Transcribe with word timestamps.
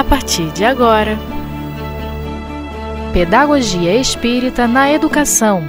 a 0.00 0.04
partir 0.04 0.50
de 0.52 0.64
agora. 0.64 1.18
Pedagogia 3.12 3.94
Espírita 3.94 4.66
na 4.66 4.90
Educação. 4.90 5.62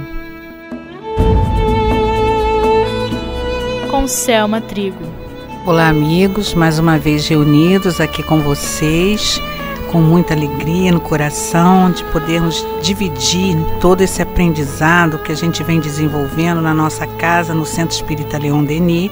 Com 3.90 4.08
Selma 4.08 4.58
Trigo. 4.58 5.04
Olá, 5.66 5.90
amigos, 5.90 6.54
mais 6.54 6.78
uma 6.78 6.98
vez 6.98 7.28
reunidos 7.28 8.00
aqui 8.00 8.22
com 8.22 8.40
vocês, 8.40 9.38
com 9.92 10.00
muita 10.00 10.32
alegria 10.32 10.90
no 10.90 11.00
coração 11.00 11.90
de 11.90 12.02
podermos 12.04 12.66
dividir 12.80 13.54
todo 13.82 14.00
esse 14.00 14.22
aprendizado 14.22 15.18
que 15.18 15.30
a 15.30 15.36
gente 15.36 15.62
vem 15.62 15.78
desenvolvendo 15.78 16.62
na 16.62 16.72
nossa 16.72 17.06
casa, 17.06 17.52
no 17.52 17.66
Centro 17.66 17.94
Espírita 17.94 18.38
Leão 18.38 18.64
Denis 18.64 19.10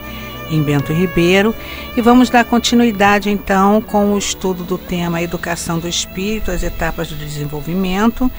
em 0.50 0.62
Bento 0.62 0.92
Ribeiro, 0.92 1.54
e 1.96 2.02
vamos 2.02 2.28
dar 2.28 2.44
continuidade 2.44 3.30
então 3.30 3.80
com 3.80 4.12
o 4.12 4.18
estudo 4.18 4.64
do 4.64 4.76
tema 4.76 5.22
Educação 5.22 5.78
do 5.78 5.88
Espírito, 5.88 6.50
as 6.50 6.62
etapas 6.62 7.08
do 7.08 7.14
desenvolvimento, 7.14 8.30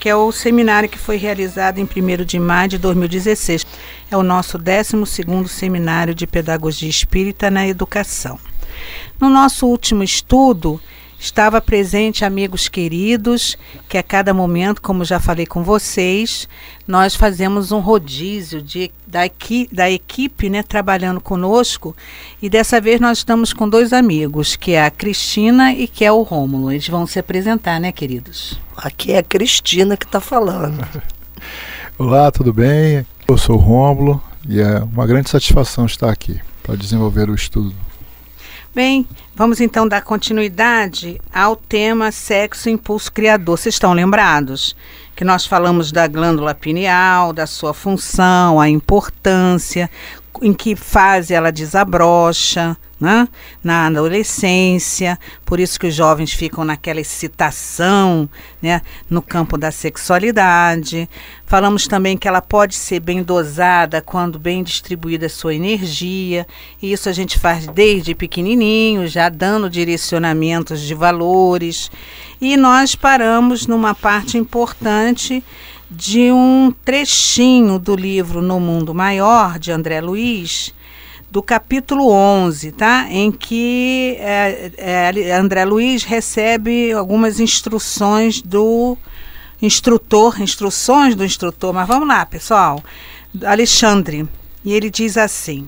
que 0.00 0.08
é 0.08 0.16
o 0.16 0.32
seminário 0.32 0.88
que 0.88 0.98
foi 0.98 1.16
realizado 1.16 1.78
em 1.78 1.84
1 1.84 2.24
de 2.24 2.38
maio 2.38 2.70
de 2.70 2.78
2016. 2.78 3.64
É 4.10 4.16
o 4.16 4.22
nosso 4.24 4.58
12º 4.58 5.46
seminário 5.46 6.12
de 6.12 6.26
Pedagogia 6.26 6.90
Espírita 6.90 7.50
na 7.50 7.66
Educação. 7.66 8.38
No 9.20 9.30
nosso 9.30 9.66
último 9.66 10.02
estudo, 10.02 10.80
Estava 11.22 11.60
presente 11.60 12.24
amigos 12.24 12.66
queridos, 12.66 13.56
que 13.88 13.96
a 13.96 14.02
cada 14.02 14.34
momento, 14.34 14.82
como 14.82 15.04
já 15.04 15.20
falei 15.20 15.46
com 15.46 15.62
vocês, 15.62 16.48
nós 16.84 17.14
fazemos 17.14 17.70
um 17.70 17.78
rodízio 17.78 18.60
de, 18.60 18.90
da, 19.06 19.24
equi, 19.24 19.68
da 19.70 19.88
equipe 19.88 20.50
né, 20.50 20.64
trabalhando 20.64 21.20
conosco. 21.20 21.94
E 22.42 22.50
dessa 22.50 22.80
vez 22.80 23.00
nós 23.00 23.18
estamos 23.18 23.52
com 23.52 23.68
dois 23.68 23.92
amigos, 23.92 24.56
que 24.56 24.72
é 24.72 24.84
a 24.84 24.90
Cristina 24.90 25.72
e 25.72 25.86
que 25.86 26.04
é 26.04 26.10
o 26.10 26.22
Rômulo. 26.22 26.72
Eles 26.72 26.88
vão 26.88 27.06
se 27.06 27.20
apresentar, 27.20 27.78
né, 27.78 27.92
queridos? 27.92 28.58
Aqui 28.76 29.12
é 29.12 29.18
a 29.18 29.22
Cristina 29.22 29.96
que 29.96 30.06
está 30.06 30.18
falando. 30.20 30.84
Olá, 31.96 32.32
tudo 32.32 32.52
bem? 32.52 33.06
Eu 33.28 33.38
sou 33.38 33.54
o 33.54 33.60
Rômulo 33.60 34.20
e 34.48 34.60
é 34.60 34.80
uma 34.80 35.06
grande 35.06 35.30
satisfação 35.30 35.86
estar 35.86 36.10
aqui 36.10 36.40
para 36.64 36.74
desenvolver 36.74 37.30
o 37.30 37.34
estudo 37.36 37.72
Bem, 38.74 39.06
vamos 39.34 39.60
então 39.60 39.86
dar 39.86 40.00
continuidade 40.00 41.20
ao 41.30 41.54
tema 41.54 42.10
sexo 42.10 42.70
impulso 42.70 43.12
criador. 43.12 43.58
Vocês 43.58 43.74
estão 43.74 43.92
lembrados 43.92 44.74
que 45.14 45.26
nós 45.26 45.44
falamos 45.44 45.92
da 45.92 46.06
glândula 46.06 46.54
pineal, 46.54 47.34
da 47.34 47.46
sua 47.46 47.74
função, 47.74 48.58
a 48.58 48.70
importância, 48.70 49.90
em 50.40 50.54
que 50.54 50.74
fase 50.74 51.34
ela 51.34 51.52
desabrocha, 51.52 52.74
né? 53.02 53.28
na 53.64 53.88
adolescência, 53.88 55.18
por 55.44 55.58
isso 55.58 55.78
que 55.78 55.88
os 55.88 55.94
jovens 55.94 56.32
ficam 56.32 56.64
naquela 56.64 57.00
excitação 57.00 58.30
né? 58.62 58.80
no 59.10 59.20
campo 59.20 59.58
da 59.58 59.72
sexualidade. 59.72 61.08
Falamos 61.44 61.88
também 61.88 62.16
que 62.16 62.28
ela 62.28 62.40
pode 62.40 62.76
ser 62.76 63.00
bem 63.00 63.20
dosada 63.20 64.00
quando 64.00 64.38
bem 64.38 64.62
distribuída 64.62 65.26
a 65.26 65.28
sua 65.28 65.52
energia, 65.52 66.46
e 66.80 66.92
isso 66.92 67.08
a 67.08 67.12
gente 67.12 67.40
faz 67.40 67.66
desde 67.66 68.14
pequenininho, 68.14 69.08
já 69.08 69.28
dando 69.28 69.68
direcionamentos 69.68 70.80
de 70.80 70.94
valores. 70.94 71.90
E 72.40 72.56
nós 72.56 72.94
paramos 72.94 73.66
numa 73.66 73.96
parte 73.96 74.38
importante 74.38 75.42
de 75.90 76.30
um 76.30 76.72
trechinho 76.84 77.80
do 77.80 77.96
livro 77.96 78.40
No 78.40 78.60
Mundo 78.60 78.94
Maior, 78.94 79.58
de 79.58 79.72
André 79.72 80.00
Luiz, 80.00 80.72
do 81.32 81.42
capítulo 81.42 82.10
11, 82.10 82.72
tá? 82.72 83.06
Em 83.08 83.32
que 83.32 84.18
é, 84.20 84.70
é, 84.76 85.34
André 85.34 85.64
Luiz 85.64 86.04
recebe 86.04 86.92
algumas 86.92 87.40
instruções 87.40 88.42
do 88.42 88.98
instrutor, 89.62 90.42
instruções 90.42 91.14
do 91.14 91.24
instrutor, 91.24 91.72
mas 91.72 91.88
vamos 91.88 92.06
lá, 92.06 92.26
pessoal. 92.26 92.84
Alexandre, 93.46 94.28
e 94.62 94.74
ele 94.74 94.90
diz 94.90 95.16
assim: 95.16 95.66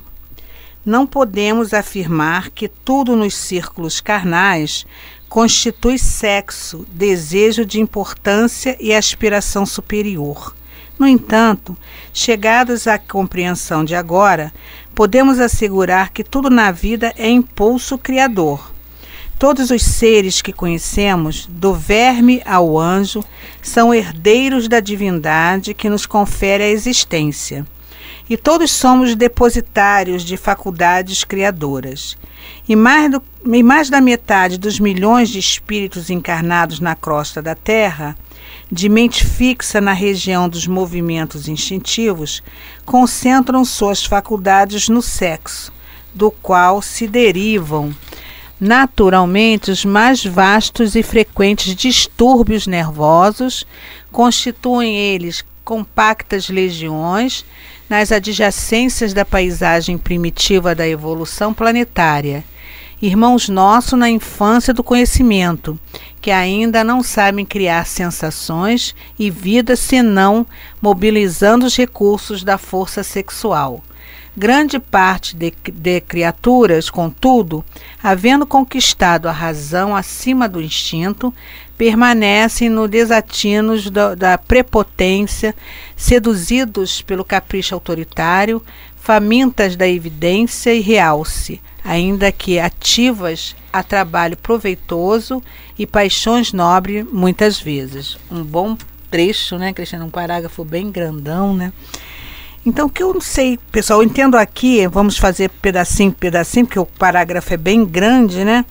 Não 0.85 1.07
podemos 1.07 1.73
afirmar 1.73 2.51
que 2.51 2.69
tudo 2.69 3.17
nos 3.17 3.35
círculos 3.35 4.03
carnais 4.03 4.85
constitui 5.31 5.99
sexo, 5.99 6.85
desejo 6.93 7.65
de 7.65 7.81
importância 7.81 8.77
e 8.79 8.95
aspiração 8.95 9.65
superior. 9.65 10.55
No 10.99 11.09
entanto, 11.09 11.77
chegados 12.13 12.87
à 12.87 12.99
compreensão 12.99 13.85
de 13.85 13.97
agora, 13.97 14.53
podemos 14.95 15.41
assegurar 15.41 16.11
que 16.11 16.23
tudo 16.23 16.49
na 16.49 16.71
vida 16.71 17.13
é 17.17 17.29
impulso 17.29 17.99
criador. 17.99 18.73
Todos 19.39 19.71
os 19.71 19.83
seres 19.83 20.41
que 20.41 20.53
conhecemos, 20.53 21.47
do 21.51 21.75
verme 21.75 22.41
ao 22.47 22.79
anjo, 22.79 23.23
são 23.61 23.93
herdeiros 23.93 24.69
da 24.69 24.79
divindade 24.79 25.75
que 25.75 25.91
nos 25.91 26.07
confere 26.07 26.63
a 26.63 26.69
existência. 26.69 27.67
E 28.31 28.37
todos 28.37 28.71
somos 28.71 29.15
depositários 29.15 30.23
de 30.23 30.37
faculdades 30.37 31.25
criadoras. 31.25 32.17
E 32.67 32.77
mais, 32.77 33.11
do, 33.11 33.23
e 33.45 33.63
mais 33.63 33.91
da 33.91 34.01
metade 34.01 34.57
dos 34.57 34.79
milhões 34.79 35.29
de 35.29 35.39
espíritos 35.39 36.09
encarnados 36.09 36.81
na 36.81 36.95
crosta 36.95 37.43
da 37.43 37.55
Terra 37.55 38.17
de 38.71 38.89
mente 38.89 39.25
fixa 39.25 39.81
na 39.81 39.93
região 39.93 40.49
dos 40.49 40.67
movimentos 40.67 41.49
instintivos, 41.49 42.43
concentram 42.85 43.65
suas 43.65 44.05
faculdades 44.05 44.89
no 44.89 45.03
sexo, 45.03 45.73
do 46.15 46.31
qual 46.31 46.81
se 46.81 47.07
derivam 47.07 47.95
naturalmente 48.61 49.71
os 49.71 49.85
mais 49.85 50.25
vastos 50.25 50.95
e 50.95 51.03
frequentes 51.03 51.75
distúrbios 51.75 52.67
nervosos, 52.67 53.67
constituem 54.13 54.97
eles 54.97 55.45
compactas 55.65 56.49
legiões 56.49 57.45
nas 57.89 58.13
adjacências 58.13 59.13
da 59.13 59.25
paisagem 59.25 59.99
primitiva 59.99 60.75
da 60.75 60.87
evolução 60.87 61.53
planetária 61.53 62.45
irmãos 63.07 63.51
nossos 63.51 63.99
na 63.99 64.09
infância 64.09 64.73
do 64.73 64.83
conhecimento, 64.83 65.79
que 66.23 66.31
ainda 66.31 66.83
não 66.83 67.03
sabem 67.03 67.45
criar 67.45 67.87
sensações 67.87 68.95
e 69.19 69.31
vida 69.31 69.77
senão 69.77 70.47
mobilizando 70.81 71.67
os 71.67 71.77
recursos 71.77 72.43
da 72.43 72.57
força 72.57 73.03
sexual. 73.03 73.85
Grande 74.35 74.79
parte 74.79 75.37
de, 75.37 75.53
de, 75.71 76.01
criaturas, 76.01 76.89
contudo, 76.89 77.63
havendo 78.03 78.47
conquistado 78.47 79.29
a 79.29 79.33
razão 79.33 79.95
acima 79.95 80.49
do 80.49 80.63
instinto, 80.63 81.33
permanecem 81.77 82.71
no 82.71 82.89
desatinos 82.89 83.91
da, 83.91 84.15
da 84.15 84.39
prepotência, 84.39 85.55
seduzidos 85.95 87.03
pelo 87.03 87.25
capricho 87.25 87.75
autoritário, 87.75 88.63
famintas 88.97 89.77
da 89.77 89.87
evidência 89.87 90.75
e 90.75 90.81
realce, 90.81 91.61
ainda 91.85 92.33
que 92.33 92.59
ativas 92.59 93.55
a 93.71 93.83
trabalho 93.83 94.37
proveitoso 94.39 95.43
e 95.79 95.87
paixões 95.87 96.53
nobres 96.53 97.05
muitas 97.13 97.61
vezes. 97.61 98.17
Um 98.31 98.43
bom 98.43 98.77
trecho, 99.11 99.59
né, 99.59 99.73
Cristiano? 99.73 100.07
Um 100.07 100.11
parágrafo 100.11 100.65
bem 100.65 100.91
grandão, 100.91 101.55
né? 101.55 101.73
Então, 102.67 102.87
o 102.87 102.91
que 102.91 103.03
eu 103.03 103.13
não 103.13 103.21
sei, 103.21 103.59
pessoal, 103.71 104.01
eu 104.01 104.09
entendo 104.09 104.37
aqui, 104.37 104.87
vamos 104.89 105.19
fazer 105.19 105.51
pedacinho 105.51 106.13
pedacinho, 106.13 106.65
porque 106.65 106.79
o 106.79 106.87
parágrafo 106.87 107.53
é 107.53 107.59
bem 107.59 107.85
grande, 107.85 108.43
né? 108.43 108.65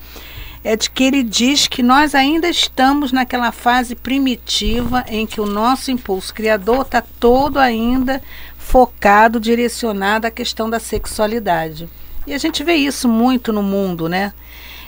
É 0.63 0.75
de 0.75 0.89
que 0.89 1.03
ele 1.03 1.21
diz 1.21 1.67
que 1.67 1.83
nós 1.83 2.15
ainda 2.15 2.49
estamos 2.49 3.11
naquela 3.11 3.51
fase 3.51 3.93
primitiva 3.93 5.05
em 5.07 5.27
que 5.27 5.39
o 5.39 5.45
nosso 5.45 5.91
impulso 5.91 6.33
criador 6.33 6.81
está 6.81 7.03
todo 7.19 7.59
ainda 7.59 8.21
focado, 8.57 9.39
direcionado 9.39 10.25
à 10.25 10.31
questão 10.31 10.69
da 10.69 10.79
sexualidade. 10.79 11.87
E 12.25 12.33
a 12.33 12.37
gente 12.37 12.63
vê 12.63 12.75
isso 12.75 13.07
muito 13.07 13.51
no 13.51 13.61
mundo, 13.61 14.07
né? 14.07 14.33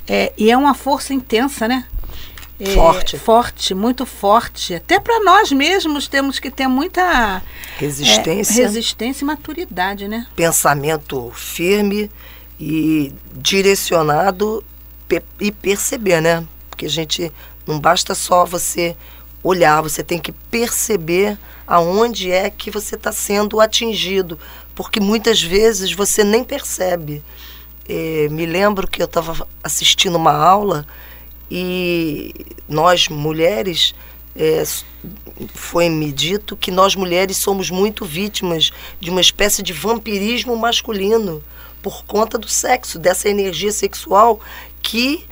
É, 0.07 0.31
e 0.37 0.51
é 0.51 0.57
uma 0.57 0.73
força 0.73 1.13
intensa, 1.13 1.67
né? 1.67 1.85
É, 2.59 2.73
forte. 2.73 3.17
Forte, 3.17 3.73
muito 3.73 4.05
forte. 4.05 4.75
Até 4.75 4.99
para 4.99 5.19
nós 5.23 5.51
mesmos 5.51 6.07
temos 6.07 6.39
que 6.39 6.49
ter 6.49 6.67
muita 6.67 7.41
resistência, 7.77 8.61
é, 8.61 8.65
resistência 8.65 9.23
e 9.23 9.27
maturidade, 9.27 10.07
né? 10.07 10.25
Pensamento 10.35 11.31
firme 11.35 12.09
e 12.59 13.13
direcionado 13.33 14.63
e 15.39 15.51
perceber, 15.51 16.21
né? 16.21 16.45
Porque 16.69 16.85
a 16.85 16.89
gente 16.89 17.31
não 17.67 17.79
basta 17.79 18.15
só 18.15 18.45
você 18.45 18.95
olhar, 19.43 19.81
você 19.81 20.03
tem 20.03 20.19
que 20.19 20.31
perceber 20.31 21.37
aonde 21.67 22.31
é 22.31 22.49
que 22.49 22.71
você 22.71 22.95
está 22.95 23.11
sendo 23.11 23.59
atingido, 23.59 24.39
porque 24.75 24.99
muitas 24.99 25.41
vezes 25.41 25.91
você 25.91 26.23
nem 26.23 26.43
percebe. 26.43 27.23
É, 27.87 28.27
me 28.29 28.45
lembro 28.45 28.87
que 28.87 29.01
eu 29.01 29.05
estava 29.05 29.47
assistindo 29.63 30.15
uma 30.15 30.33
aula 30.33 30.85
e 31.49 32.33
nós 32.67 33.07
mulheres 33.07 33.95
é, 34.35 34.63
foi 35.53 35.87
me 35.89 36.11
dito 36.11 36.57
que 36.57 36.71
nós 36.71 36.95
mulheres 36.95 37.37
somos 37.37 37.69
muito 37.69 38.03
vítimas 38.03 38.71
de 38.99 39.09
uma 39.09 39.21
espécie 39.21 39.63
de 39.63 39.71
vampirismo 39.71 40.55
masculino 40.57 41.41
por 41.81 42.03
conta 42.05 42.37
do 42.37 42.47
sexo, 42.47 42.99
dessa 42.99 43.29
energia 43.29 43.71
sexual 43.71 44.39
que 44.81 45.25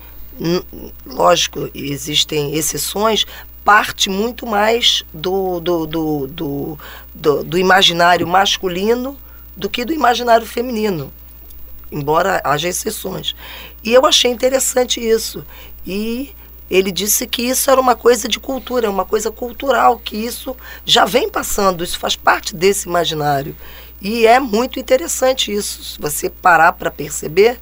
lógico, 1.06 1.70
existem 1.74 2.56
exceções, 2.56 3.26
parte 3.64 4.10
muito 4.10 4.46
mais 4.46 5.04
do, 5.14 5.60
do, 5.60 5.86
do, 5.86 6.28
do, 6.28 6.80
do, 7.14 7.44
do 7.44 7.58
imaginário 7.58 8.28
masculino 8.28 9.18
do 9.56 9.70
que 9.70 9.86
do 9.86 9.94
imaginário 9.94 10.46
feminino, 10.46 11.12
embora 11.92 12.42
haja 12.44 12.68
exceções. 12.68 13.36
E 13.84 13.94
eu 13.94 14.06
achei 14.06 14.32
interessante 14.32 15.00
isso. 15.00 15.46
E 15.86 16.34
ele 16.70 16.92
disse 16.92 17.28
que 17.28 17.44
isso 17.44 17.70
era 17.70 17.80
uma 17.80 17.96
coisa 17.96 18.28
de 18.28 18.40
cultura, 18.40 18.90
uma 18.90 19.06
coisa 19.06 19.30
cultural, 19.30 20.00
que 20.00 20.16
isso 20.16 20.56
já 20.86 21.06
vem 21.06 21.30
passando, 21.30 21.84
isso 21.84 22.00
faz 22.00 22.16
parte 22.16 22.56
desse 22.56 22.88
imaginário. 22.88 23.56
E 24.02 24.26
é 24.26 24.40
muito 24.40 24.80
interessante 24.80 25.54
isso, 25.54 25.84
se 25.84 26.00
você 26.00 26.30
parar 26.30 26.74
para 26.74 26.92
perceber. 26.92 27.60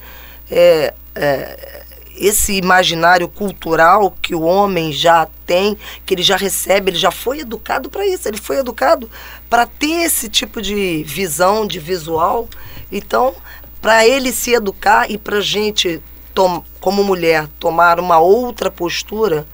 É, 0.49 0.93
é, 1.13 1.83
esse 2.17 2.53
imaginário 2.53 3.27
cultural 3.27 4.11
que 4.21 4.35
o 4.35 4.41
homem 4.41 4.91
já 4.91 5.27
tem, 5.45 5.77
que 6.05 6.13
ele 6.13 6.23
já 6.23 6.35
recebe, 6.35 6.91
ele 6.91 6.97
já 6.97 7.11
foi 7.11 7.39
educado 7.39 7.89
para 7.89 8.05
isso, 8.05 8.27
ele 8.27 8.37
foi 8.37 8.57
educado 8.57 9.09
para 9.49 9.65
ter 9.65 10.03
esse 10.03 10.29
tipo 10.29 10.61
de 10.61 11.03
visão, 11.03 11.65
de 11.65 11.79
visual. 11.79 12.47
Então, 12.91 13.33
para 13.81 14.05
ele 14.05 14.31
se 14.31 14.53
educar 14.53 15.09
e 15.09 15.17
para 15.17 15.37
a 15.37 15.41
gente, 15.41 16.01
como 16.79 17.03
mulher, 17.03 17.47
tomar 17.59 17.99
uma 17.99 18.19
outra 18.19 18.69
postura, 18.69 19.47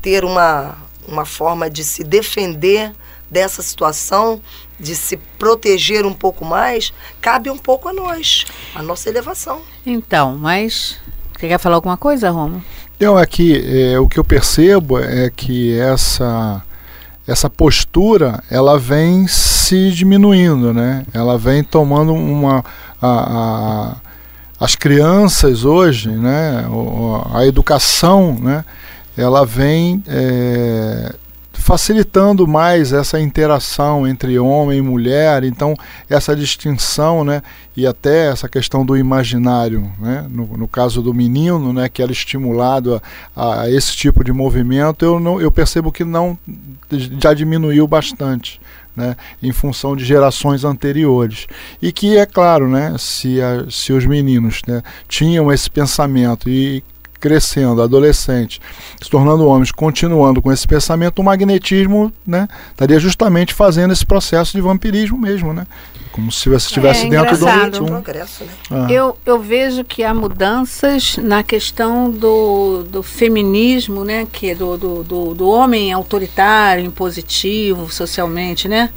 ter 0.00 0.24
uma, 0.24 0.76
uma 1.06 1.24
forma 1.24 1.68
de 1.68 1.84
se 1.84 2.02
defender 2.02 2.92
dessa 3.30 3.62
situação, 3.62 4.40
de 4.80 4.94
se 4.94 5.16
proteger 5.38 6.06
um 6.06 6.14
pouco 6.14 6.44
mais, 6.44 6.92
cabe 7.20 7.50
um 7.50 7.58
pouco 7.58 7.88
a 7.88 7.92
nós, 7.92 8.46
a 8.74 8.82
nossa 8.82 9.08
elevação. 9.08 9.60
Então, 9.84 10.36
mas 10.36 10.98
quer 11.46 11.58
falar 11.58 11.76
alguma 11.76 11.96
coisa, 11.96 12.30
Romo? 12.30 12.62
Não, 12.98 13.18
é 13.18 13.24
que 13.24 13.92
é, 13.92 13.98
o 14.00 14.08
que 14.08 14.18
eu 14.18 14.24
percebo 14.24 14.98
é 14.98 15.30
que 15.30 15.78
essa 15.78 16.62
essa 17.26 17.50
postura 17.50 18.42
ela 18.50 18.78
vem 18.78 19.28
se 19.28 19.90
diminuindo, 19.90 20.72
né? 20.72 21.04
Ela 21.12 21.36
vem 21.36 21.62
tomando 21.62 22.14
uma 22.14 22.64
a, 23.00 23.08
a, 23.08 23.96
as 24.58 24.74
crianças 24.74 25.64
hoje, 25.64 26.08
né? 26.08 26.64
A 27.34 27.46
educação, 27.46 28.36
né? 28.40 28.64
Ela 29.14 29.44
vem 29.44 30.02
é, 30.08 31.14
facilitando 31.68 32.48
mais 32.48 32.94
essa 32.94 33.20
interação 33.20 34.06
entre 34.06 34.38
homem 34.38 34.78
e 34.78 34.82
mulher, 34.82 35.44
então 35.44 35.74
essa 36.08 36.34
distinção, 36.34 37.22
né, 37.22 37.42
e 37.76 37.86
até 37.86 38.30
essa 38.30 38.48
questão 38.48 38.86
do 38.86 38.96
imaginário, 38.96 39.92
né, 40.00 40.26
no, 40.30 40.46
no 40.56 40.66
caso 40.66 41.02
do 41.02 41.12
menino, 41.12 41.70
né, 41.70 41.86
que 41.90 42.02
era 42.02 42.10
estimulado 42.10 43.02
a, 43.36 43.60
a, 43.60 43.70
esse 43.70 43.94
tipo 43.94 44.24
de 44.24 44.32
movimento, 44.32 45.04
eu, 45.04 45.20
não, 45.20 45.42
eu 45.42 45.52
percebo 45.52 45.92
que 45.92 46.04
não 46.04 46.38
já 47.20 47.34
diminuiu 47.34 47.86
bastante. 47.86 48.58
Né, 48.96 49.14
em 49.40 49.52
função 49.52 49.94
de 49.94 50.04
gerações 50.04 50.64
anteriores. 50.64 51.46
E 51.80 51.92
que, 51.92 52.16
é 52.16 52.26
claro, 52.26 52.68
né, 52.68 52.96
se, 52.98 53.40
a, 53.40 53.64
se 53.70 53.92
os 53.92 54.04
meninos 54.04 54.60
né, 54.66 54.82
tinham 55.06 55.52
esse 55.52 55.70
pensamento 55.70 56.50
e 56.50 56.82
crescendo, 57.20 57.82
adolescente, 57.82 58.60
se 59.00 59.10
tornando 59.10 59.46
homens, 59.46 59.72
continuando 59.72 60.40
com 60.40 60.52
esse 60.52 60.66
pensamento, 60.66 61.20
o 61.20 61.24
magnetismo 61.24 62.12
né, 62.26 62.48
estaria 62.70 62.98
justamente 62.98 63.54
fazendo 63.54 63.92
esse 63.92 64.04
processo 64.04 64.52
de 64.52 64.60
vampirismo 64.60 65.18
mesmo, 65.18 65.52
né? 65.52 65.66
Como 66.12 66.32
se 66.32 66.52
estivesse 66.52 67.06
é, 67.06 67.10
dentro 67.10 67.38
do, 67.38 67.84
um 67.84 67.86
progresso. 67.86 68.42
Né? 68.42 68.50
Ah. 68.70 68.86
Eu, 68.90 69.16
eu 69.24 69.40
vejo 69.40 69.84
que 69.84 70.02
há 70.02 70.12
mudanças 70.12 71.16
na 71.16 71.44
questão 71.44 72.10
do, 72.10 72.82
do 72.82 73.04
feminismo, 73.04 74.04
né? 74.04 74.26
Que 74.30 74.50
é 74.50 74.54
do, 74.54 74.76
do, 74.76 75.04
do, 75.04 75.34
do 75.34 75.48
homem 75.48 75.92
autoritário, 75.92 76.84
impositivo, 76.84 77.92
socialmente, 77.92 78.66
né? 78.66 78.90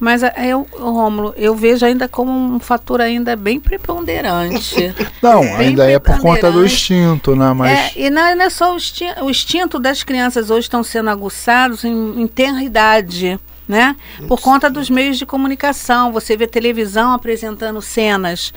Mas 0.00 0.22
é, 0.22 0.32
eu, 0.46 0.66
Rômulo, 0.72 1.34
eu 1.36 1.54
vejo 1.54 1.84
ainda 1.84 2.08
como 2.08 2.32
um 2.32 2.58
fator 2.58 3.02
ainda 3.02 3.36
bem 3.36 3.60
preponderante. 3.60 4.94
Não, 5.20 5.42
bem 5.42 5.56
ainda 5.56 5.88
é 5.88 5.98
por 5.98 6.18
conta 6.18 6.50
do 6.50 6.64
instinto, 6.64 7.36
né? 7.36 7.52
Mas... 7.52 7.70
É, 7.70 8.06
e 8.06 8.10
não, 8.10 8.34
não 8.34 8.44
é 8.44 8.48
só 8.50 8.72
o 8.72 8.76
instinto, 8.76 9.24
o 9.24 9.30
instinto 9.30 9.78
das 9.78 10.02
crianças 10.02 10.48
hoje 10.50 10.60
estão 10.60 10.82
sendo 10.82 11.10
aguçados 11.10 11.84
em, 11.84 12.22
em 12.22 12.26
tenra 12.26 12.62
idade. 12.62 13.38
Né? 13.68 13.94
Por 14.26 14.40
conta 14.40 14.68
dos 14.68 14.90
meios 14.90 15.16
de 15.16 15.24
comunicação. 15.24 16.10
Você 16.10 16.36
vê 16.36 16.44
televisão 16.44 17.12
apresentando 17.12 17.80
cenas 17.80 18.52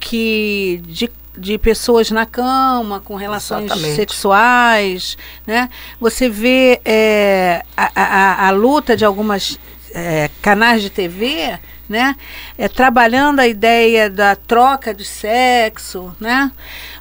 que 0.00 0.82
de 0.88 1.08
de 1.36 1.58
pessoas 1.58 2.10
na 2.10 2.24
cama 2.24 3.00
com 3.00 3.14
relações 3.14 3.66
Exatamente. 3.66 3.94
sexuais, 3.94 5.18
né? 5.46 5.68
Você 6.00 6.28
vê 6.28 6.80
é, 6.84 7.62
a, 7.76 7.90
a, 7.94 8.48
a, 8.48 8.50
luta 8.50 8.96
de 8.96 9.04
algumas 9.04 9.58
é, 9.96 10.28
canais 10.42 10.82
de 10.82 10.90
TV, 10.90 11.58
né? 11.88 12.14
É, 12.58 12.68
trabalhando 12.68 13.40
a 13.40 13.48
ideia 13.48 14.10
da 14.10 14.36
troca 14.36 14.92
de 14.92 15.04
sexo, 15.04 16.14
né? 16.20 16.52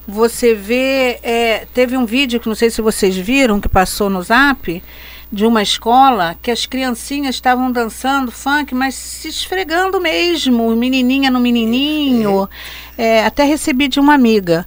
Você 0.08 0.56
vê, 0.56 1.20
é, 1.22 1.68
teve 1.74 1.98
um 1.98 2.06
vídeo 2.06 2.40
que 2.40 2.48
não 2.48 2.56
sei 2.56 2.70
se 2.70 2.82
vocês 2.82 3.18
viram 3.18 3.60
que 3.60 3.68
passou 3.68 4.10
no 4.10 4.24
Zap 4.24 4.82
de 5.30 5.46
uma 5.46 5.62
escola 5.62 6.38
que 6.42 6.50
as 6.50 6.66
criancinhas 6.66 7.36
estavam 7.36 7.70
dançando 7.70 8.32
funk, 8.32 8.74
mas 8.74 8.96
se 8.96 9.28
esfregando 9.28 10.00
mesmo, 10.00 10.74
menininha 10.74 11.30
no 11.30 11.42
menininho. 11.42 12.48
É, 12.98 13.26
até 13.26 13.44
recebi 13.44 13.90
de 13.90 14.00
uma 14.00 14.14
amiga. 14.14 14.66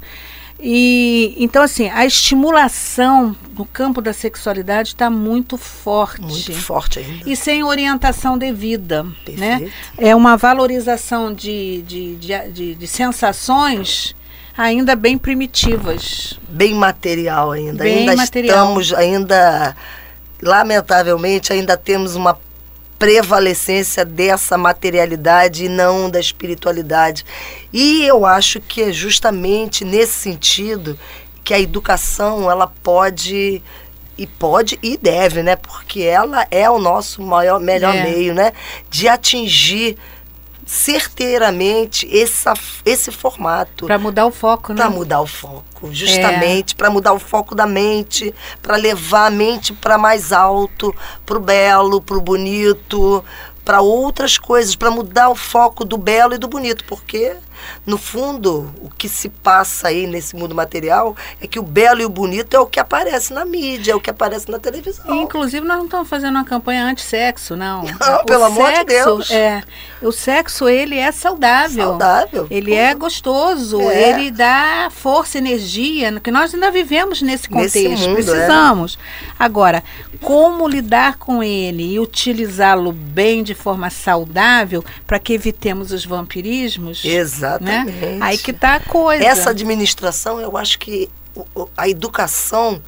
E 0.60 1.34
então 1.38 1.62
assim, 1.62 1.88
a 1.88 2.04
estimulação 2.04 3.36
no 3.56 3.64
campo 3.64 4.00
da 4.00 4.12
sexualidade 4.12 4.88
está 4.88 5.08
muito 5.08 5.56
forte. 5.56 6.20
Muito 6.20 6.52
forte 6.52 6.98
ainda. 6.98 7.28
E 7.28 7.36
sem 7.36 7.62
orientação 7.62 8.36
devida. 8.36 9.02
Né? 9.02 9.12
Perfeito. 9.24 9.64
Né? 9.64 9.70
É 9.98 10.16
uma 10.16 10.36
valorização 10.36 11.32
de, 11.32 11.82
de, 11.82 12.16
de, 12.16 12.48
de, 12.50 12.74
de 12.74 12.86
sensações 12.86 14.14
ainda 14.56 14.96
bem 14.96 15.16
primitivas. 15.16 16.38
Bem 16.48 16.74
material 16.74 17.52
ainda. 17.52 17.84
Bem 17.84 17.98
ainda 18.00 18.16
material. 18.16 18.56
estamos, 18.56 18.92
ainda, 18.92 19.76
lamentavelmente, 20.42 21.52
ainda 21.52 21.76
temos 21.76 22.16
uma 22.16 22.36
prevalecência 22.98 24.04
dessa 24.04 24.58
materialidade 24.58 25.64
e 25.64 25.68
não 25.68 26.10
da 26.10 26.18
espiritualidade. 26.18 27.24
E 27.72 28.04
eu 28.04 28.26
acho 28.26 28.60
que 28.60 28.82
é 28.82 28.92
justamente 28.92 29.84
nesse 29.84 30.14
sentido 30.14 30.98
que 31.44 31.54
a 31.54 31.60
educação 31.60 32.50
ela 32.50 32.66
pode 32.82 33.62
e 34.18 34.26
pode 34.26 34.78
e 34.82 34.96
deve, 34.96 35.42
né? 35.44 35.54
Porque 35.54 36.02
ela 36.02 36.46
é 36.50 36.68
o 36.68 36.78
nosso 36.78 37.22
maior 37.22 37.60
melhor 37.60 37.94
é. 37.94 38.02
meio, 38.02 38.34
né? 38.34 38.52
De 38.90 39.06
atingir 39.08 39.96
certeiramente 40.68 42.06
essa, 42.14 42.52
esse 42.84 43.10
formato. 43.10 43.86
Para 43.86 43.98
mudar 43.98 44.26
o 44.26 44.30
foco, 44.30 44.74
né? 44.74 44.82
Para 44.82 44.90
mudar 44.90 45.22
o 45.22 45.26
foco, 45.26 45.88
justamente, 45.90 46.74
é. 46.74 46.76
para 46.76 46.90
mudar 46.90 47.14
o 47.14 47.18
foco 47.18 47.54
da 47.54 47.66
mente, 47.66 48.34
para 48.60 48.76
levar 48.76 49.28
a 49.28 49.30
mente 49.30 49.72
para 49.72 49.96
mais 49.96 50.30
alto, 50.30 50.94
para 51.24 51.38
o 51.38 51.40
belo, 51.40 52.02
para 52.02 52.18
o 52.18 52.20
bonito, 52.20 53.24
para 53.64 53.80
outras 53.80 54.36
coisas, 54.36 54.76
para 54.76 54.90
mudar 54.90 55.30
o 55.30 55.34
foco 55.34 55.86
do 55.86 55.96
belo 55.96 56.34
e 56.34 56.38
do 56.38 56.46
bonito, 56.46 56.84
porque 56.84 57.34
no 57.86 57.98
fundo, 57.98 58.72
o 58.80 58.90
que 58.90 59.08
se 59.08 59.28
passa 59.28 59.88
aí 59.88 60.06
nesse 60.06 60.36
mundo 60.36 60.54
material 60.54 61.16
é 61.40 61.46
que 61.46 61.58
o 61.58 61.62
belo 61.62 62.00
e 62.00 62.04
o 62.04 62.08
bonito 62.08 62.54
é 62.54 62.60
o 62.60 62.66
que 62.66 62.80
aparece 62.80 63.32
na 63.32 63.44
mídia, 63.44 63.92
é 63.92 63.94
o 63.94 64.00
que 64.00 64.10
aparece 64.10 64.50
na 64.50 64.58
televisão. 64.58 65.22
inclusive, 65.22 65.66
nós 65.66 65.78
não 65.78 65.84
estamos 65.84 66.08
fazendo 66.08 66.36
uma 66.36 66.44
campanha 66.44 66.84
anti-sexo, 66.84 67.56
não. 67.56 67.82
Não, 67.98 68.24
pelo 68.24 68.46
sexo, 68.46 68.60
amor 68.60 68.72
de 68.72 68.84
Deus. 68.84 69.30
É, 69.30 69.62
o 70.00 70.12
sexo, 70.12 70.68
ele 70.68 70.96
é 70.96 71.10
saudável. 71.12 71.88
Saudável. 71.88 72.46
Ele 72.50 72.74
é 72.74 72.94
gostoso, 72.94 73.80
é. 73.80 74.10
ele 74.10 74.30
dá 74.30 74.88
força, 74.90 75.38
energia, 75.38 76.18
que 76.20 76.30
nós 76.30 76.54
ainda 76.54 76.70
vivemos 76.70 77.20
nesse 77.22 77.48
contexto, 77.48 77.88
nesse 77.88 78.08
mundo, 78.08 78.10
é. 78.10 78.14
precisamos. 78.14 78.98
É. 79.00 79.32
Agora, 79.38 79.82
como 80.20 80.66
lidar 80.66 81.16
com 81.16 81.42
ele 81.42 81.94
e 81.94 82.00
utilizá-lo 82.00 82.92
bem 82.92 83.42
de 83.42 83.54
forma 83.54 83.90
saudável 83.90 84.84
para 85.06 85.18
que 85.18 85.32
evitemos 85.32 85.92
os 85.92 86.04
vampirismos? 86.04 87.04
Exato. 87.04 87.47
Exatamente. 87.56 87.90
Né? 87.92 88.18
Aí 88.20 88.38
que 88.38 88.52
tá 88.52 88.76
a 88.76 88.80
coisa. 88.80 89.24
Essa 89.24 89.50
administração, 89.50 90.40
eu 90.40 90.56
acho 90.56 90.78
que 90.78 91.10
a 91.76 91.88
educação 91.88 92.82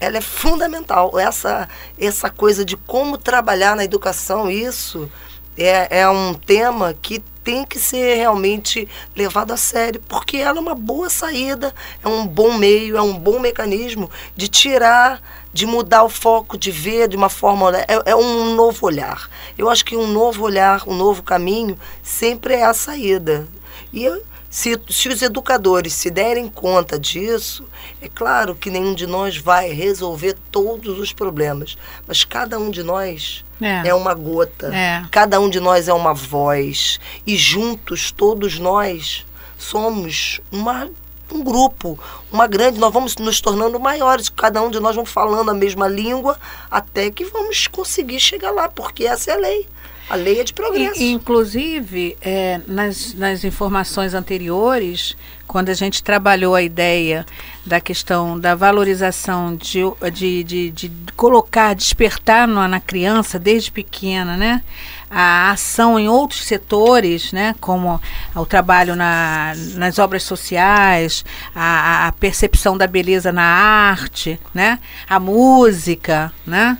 ela 0.00 0.18
é 0.18 0.20
fundamental. 0.20 1.18
Essa, 1.18 1.68
essa 1.98 2.30
coisa 2.30 2.64
de 2.64 2.76
como 2.76 3.18
trabalhar 3.18 3.74
na 3.76 3.84
educação, 3.84 4.50
isso 4.50 5.10
é, 5.56 6.00
é 6.00 6.08
um 6.08 6.34
tema 6.34 6.94
que 7.00 7.22
tem 7.42 7.64
que 7.64 7.78
ser 7.78 8.16
realmente 8.16 8.86
levado 9.16 9.52
a 9.52 9.56
sério, 9.56 10.02
porque 10.06 10.36
ela 10.36 10.58
é 10.58 10.60
uma 10.60 10.74
boa 10.74 11.08
saída, 11.08 11.74
é 12.04 12.06
um 12.06 12.26
bom 12.26 12.58
meio, 12.58 12.96
é 12.96 13.00
um 13.00 13.18
bom 13.18 13.38
mecanismo 13.38 14.10
de 14.36 14.48
tirar, 14.48 15.20
de 15.50 15.64
mudar 15.66 16.04
o 16.04 16.10
foco, 16.10 16.58
de 16.58 16.70
ver 16.70 17.08
de 17.08 17.16
uma 17.16 17.30
forma. 17.30 17.74
É, 17.78 18.10
é 18.10 18.14
um 18.14 18.54
novo 18.54 18.86
olhar. 18.86 19.30
Eu 19.56 19.70
acho 19.70 19.84
que 19.84 19.96
um 19.96 20.06
novo 20.06 20.44
olhar, 20.44 20.82
um 20.86 20.94
novo 20.94 21.22
caminho, 21.22 21.78
sempre 22.02 22.54
é 22.54 22.64
a 22.64 22.74
saída. 22.74 23.48
E 23.92 24.08
se, 24.50 24.80
se 24.88 25.08
os 25.08 25.20
educadores 25.22 25.92
se 25.92 26.10
derem 26.10 26.48
conta 26.48 26.98
disso, 26.98 27.64
é 28.00 28.08
claro 28.08 28.54
que 28.54 28.70
nenhum 28.70 28.94
de 28.94 29.06
nós 29.06 29.36
vai 29.36 29.70
resolver 29.72 30.36
todos 30.50 30.98
os 30.98 31.12
problemas, 31.12 31.76
mas 32.06 32.24
cada 32.24 32.58
um 32.58 32.70
de 32.70 32.82
nós 32.82 33.44
É. 33.60 33.88
é 33.88 33.94
uma 33.94 34.14
gota, 34.14 34.74
É. 34.74 35.04
cada 35.10 35.38
um 35.40 35.50
de 35.50 35.60
nós 35.60 35.88
é 35.88 35.92
uma 35.92 36.14
voz, 36.14 36.98
e 37.26 37.36
juntos, 37.36 38.10
todos 38.10 38.58
nós, 38.58 39.26
somos 39.58 40.40
uma, 40.52 40.88
um 41.30 41.42
grupo, 41.42 41.98
uma 42.32 42.46
grande, 42.46 42.78
nós 42.78 42.92
vamos 42.92 43.16
nos 43.16 43.40
tornando 43.40 43.78
maiores, 43.78 44.28
cada 44.28 44.62
um 44.62 44.70
de 44.70 44.80
nós 44.80 44.94
vamos 44.94 45.10
falando 45.10 45.50
a 45.50 45.54
mesma 45.54 45.88
língua, 45.88 46.38
até 46.70 47.10
que 47.10 47.24
vamos 47.24 47.66
conseguir 47.66 48.20
chegar 48.20 48.50
lá, 48.52 48.68
porque 48.68 49.04
essa 49.04 49.32
é 49.32 49.34
a 49.34 49.38
lei. 49.38 49.68
A 50.10 50.16
lei 50.16 50.40
é 50.40 50.44
de 50.44 50.54
progresso. 50.54 51.02
E, 51.02 51.12
inclusive, 51.12 52.16
é, 52.22 52.60
nas, 52.66 53.12
nas 53.12 53.44
informações 53.44 54.14
anteriores, 54.14 55.14
quando 55.46 55.68
a 55.68 55.74
gente 55.74 56.02
trabalhou 56.02 56.54
a 56.54 56.62
ideia 56.62 57.26
da 57.64 57.78
questão 57.78 58.38
da 58.38 58.54
valorização 58.54 59.54
de, 59.54 59.80
de, 60.12 60.44
de, 60.44 60.70
de 60.70 60.92
colocar, 61.14 61.74
despertar 61.74 62.48
na, 62.48 62.66
na 62.66 62.80
criança 62.80 63.38
desde 63.38 63.70
pequena, 63.70 64.36
né? 64.36 64.62
A 65.10 65.50
ação 65.50 65.98
em 65.98 66.08
outros 66.08 66.44
setores, 66.44 67.32
né? 67.32 67.54
Como 67.60 68.00
o 68.34 68.46
trabalho 68.46 68.96
na, 68.96 69.52
nas 69.74 69.98
obras 69.98 70.22
sociais, 70.22 71.24
a, 71.54 72.08
a 72.08 72.12
percepção 72.12 72.78
da 72.78 72.86
beleza 72.86 73.30
na 73.30 73.44
arte, 73.44 74.40
né? 74.54 74.78
A 75.08 75.20
música, 75.20 76.32
né? 76.46 76.78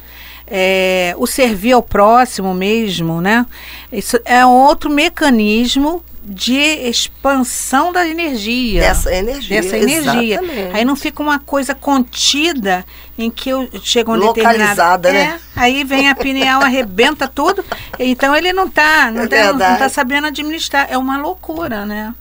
É, 0.51 1.15
o 1.19 1.27
servir 1.27 1.73
ao 1.73 1.83
próximo 1.83 2.55
mesmo, 2.55 3.21
né? 3.21 3.47
Isso 3.93 4.19
é 4.25 4.45
um 4.45 4.51
outro 4.51 4.91
mecanismo 4.91 6.03
de 6.29 6.55
expansão 6.55 7.91
da 7.91 8.07
energia. 8.07 8.83
Dessa 8.83 9.15
energia. 9.15 9.63
Dessa 9.63 9.79
energia. 9.79 10.35
exatamente. 10.35 10.77
Aí 10.77 10.85
não 10.85 10.95
fica 10.95 11.23
uma 11.23 11.39
coisa 11.39 11.75
contida 11.75 12.85
em 13.17 13.31
que 13.31 13.49
eu 13.49 13.69
chego 13.83 14.13
a 14.13 14.15
um 14.15 14.19
Localizada, 14.19 15.09
determinado... 15.09 15.13
né? 15.13 15.41
É, 15.57 15.61
aí 15.61 15.85
vem 15.85 16.09
a 16.09 16.15
pineal, 16.15 16.63
arrebenta 16.63 17.27
tudo. 17.27 17.65
Então 17.99 18.37
ele 18.37 18.53
não 18.53 18.67
está 18.67 19.11
não 19.11 19.23
É 19.23 19.27
tá, 19.27 19.37
não 19.37 19.45
verdade. 19.45 19.79
tá 19.79 19.89
sabendo 19.89 20.27
administrar. 20.27 20.87
É 20.91 20.99
uma 20.99 21.17
loucura, 21.17 21.87
né? 21.87 22.15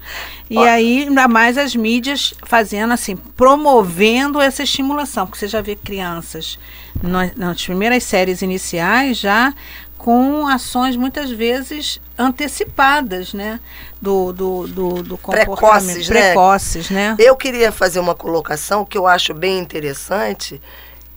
E 0.49 0.57
Ó. 0.57 0.63
aí, 0.63 1.03
ainda 1.03 1.27
mais 1.27 1.57
as 1.57 1.75
mídias 1.75 2.33
fazendo 2.43 2.93
assim, 2.93 3.17
promovendo 3.17 4.39
essa 4.39 4.63
estimulação. 4.63 5.25
Porque 5.27 5.39
você 5.39 5.47
já 5.49 5.59
vê 5.59 5.75
crianças 5.75 6.57
nas, 7.01 7.35
nas 7.35 7.63
primeiras 7.63 8.03
séries 8.03 8.41
iniciais 8.41 9.17
já 9.17 9.53
com 9.97 10.47
ações 10.47 10.95
muitas 10.95 11.31
vezes 11.31 11.99
antecipadas, 12.17 13.33
né? 13.33 13.59
Do, 14.01 14.31
do, 14.31 14.67
do, 14.67 15.03
do 15.03 15.17
comportamento. 15.17 15.57
Precoces, 15.57 16.09
né? 16.09 16.21
Precoces, 16.27 16.89
né? 16.89 17.15
Eu 17.19 17.35
queria 17.35 17.71
fazer 17.71 17.99
uma 17.99 18.13
colocação 18.15 18.85
que 18.85 18.97
eu 18.97 19.07
acho 19.07 19.33
bem 19.33 19.57
interessante. 19.59 20.61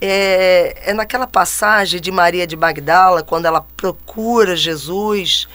É, 0.00 0.90
é 0.90 0.94
naquela 0.94 1.26
passagem 1.26 2.00
de 2.00 2.10
Maria 2.10 2.46
de 2.46 2.56
Magdala, 2.56 3.22
quando 3.22 3.44
ela 3.44 3.64
procura 3.76 4.56
Jesus 4.56 5.46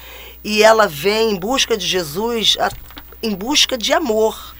e 0.44 0.62
ela 0.62 0.88
vem 0.88 1.32
em 1.32 1.36
busca 1.36 1.76
de 1.76 1.86
Jesus, 1.86 2.56
a- 2.60 2.70
em 3.24 3.34
busca 3.34 3.76
de 3.76 3.92
amor. 3.92 4.56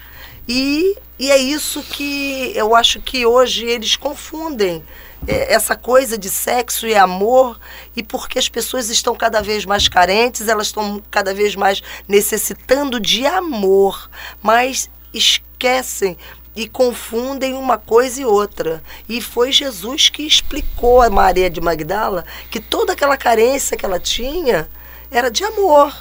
E, 0.48 0.98
e 1.20 1.30
é 1.30 1.38
isso 1.38 1.84
que 1.84 2.52
eu 2.56 2.76
acho 2.76 3.00
que 3.00 3.26
hoje 3.28 3.66
eles 3.66 3.96
confundem. 3.96 4.84
É, 5.28 5.54
essa 5.54 5.76
coisa 5.76 6.18
de 6.18 6.30
sexo 6.30 6.88
e 6.88 6.96
amor, 6.96 7.60
e 7.96 8.04
porque 8.04 8.38
as 8.40 8.50
pessoas 8.50 8.90
estão 8.90 9.16
cada 9.16 9.42
vez 9.42 9.66
mais 9.66 9.88
carentes, 9.88 10.48
elas 10.48 10.68
estão 10.68 11.02
cada 11.10 11.34
vez 11.34 11.56
mais 11.56 11.82
necessitando 12.08 13.00
de 13.00 13.26
amor, 13.26 14.10
mas 14.42 14.90
esquecem 15.14 16.18
e 16.56 16.70
confundem 16.70 17.54
uma 17.54 17.78
coisa 17.78 18.22
e 18.22 18.26
outra. 18.26 18.82
E 19.10 19.22
foi 19.22 19.52
Jesus 19.52 20.10
que 20.10 20.24
explicou 20.24 21.02
a 21.02 21.10
Maria 21.10 21.50
de 21.50 21.60
Magdala 21.60 22.24
que 22.50 22.60
toda 22.60 22.94
aquela 22.94 23.18
carência 23.18 23.76
que 23.76 23.86
ela 23.86 24.00
tinha 24.00 24.70
era 25.12 25.30
de 25.30 25.44
amor. 25.44 25.94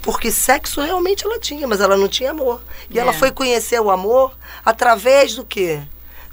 Porque 0.00 0.32
sexo 0.32 0.80
realmente 0.80 1.24
ela 1.24 1.38
tinha, 1.38 1.68
mas 1.68 1.80
ela 1.80 1.96
não 1.96 2.08
tinha 2.08 2.30
amor. 2.32 2.60
E 2.90 2.98
ela 2.98 3.10
É. 3.10 3.14
foi 3.14 3.30
conhecer 3.30 3.80
o 3.80 3.90
amor 3.90 4.34
através 4.64 5.34
do 5.34 5.44
quê? 5.44 5.80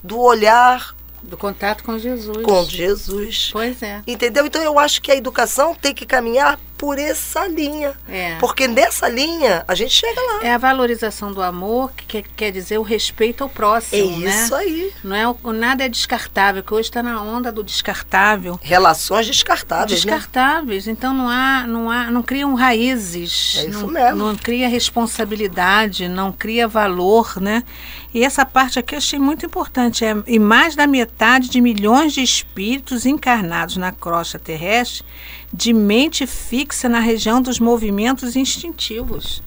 Do 0.01 0.19
olhar 0.19 0.95
Do 1.21 1.37
contato 1.37 1.83
com 1.83 1.97
Jesus. 1.97 2.43
com 2.43 2.63
Jesus. 2.65 3.49
Pois 3.51 3.81
é. 3.81 4.01
Entendeu? 4.07 4.45
Então 4.45 4.61
eu 4.61 4.79
acho 4.79 5.01
que 5.01 5.11
a 5.11 5.15
educação 5.15 5.75
tem 5.75 5.93
que 5.93 6.05
caminhar 6.05 6.59
por 6.79 6.97
essa 6.97 7.45
linha. 7.45 7.93
É. 8.07 8.37
Porque 8.39 8.65
nessa 8.65 9.09
linha 9.09 9.65
a 9.67 9.75
gente 9.75 9.91
chega 9.91 10.19
lá. 10.19 10.39
É 10.41 10.53
a 10.53 10.57
valorização 10.57 11.29
do 11.33 11.41
amor, 11.41 11.91
que 11.91 12.23
quer, 12.23 12.51
dizer 12.51 12.77
o 12.77 12.81
respeito 12.81 13.43
ao 13.43 13.49
É 13.49 13.53
próximo, 13.53 14.17
né? 14.19 14.29
isso 14.29 14.55
aí. 14.55 14.93
Não 15.03 15.13
é, 15.13 15.51
nada 15.53 15.83
é 15.83 15.89
descartável, 15.89 16.63
que 16.63 16.73
hoje 16.73 16.87
está 16.87 17.03
na 17.03 17.21
onda 17.21 17.51
do 17.51 17.61
descartável. 17.65 18.57
Relações 18.63 19.27
descartáveis, 19.27 20.05
né? 20.05 20.13
Descartáveis, 20.13 20.87
então 20.87 21.13
não 21.13 21.27
há, 21.27 21.67
não 21.67 21.91
há, 21.91 22.09
não 22.09 22.23
criam 22.23 22.55
raízes, 22.55 23.57
É 23.57 23.65
isso 23.65 23.81
não, 23.81 23.87
mesmo. 23.89 24.15
não 24.15 24.35
cria 24.37 24.69
responsabilidade, 24.69 26.07
não 26.07 26.31
cria 26.31 26.65
valor, 26.65 27.41
né? 27.41 27.65
E 28.13 28.23
essa 28.23 28.45
parte 28.45 28.79
aqui 28.79 28.95
eu 28.95 28.99
achei 28.99 29.19
muito 29.19 29.45
importante. 29.45 30.05
É, 30.05 30.15
e 30.25 30.39
mais 30.39 30.77
da 30.77 30.87
metade 30.87 31.49
de 31.49 31.59
milhões 31.59 32.13
de 32.13 32.23
espíritos 32.23 33.05
encarnados 33.05 33.75
na 33.75 33.91
crosta 33.91 34.39
terrestre, 34.39 35.03
de 35.51 35.73
mente 35.73 36.27
fixa 36.27 36.87
na 36.87 36.99
região 36.99 37.41
dos 37.41 37.59
movimentos 37.59 38.35
instintivos. 38.35 39.41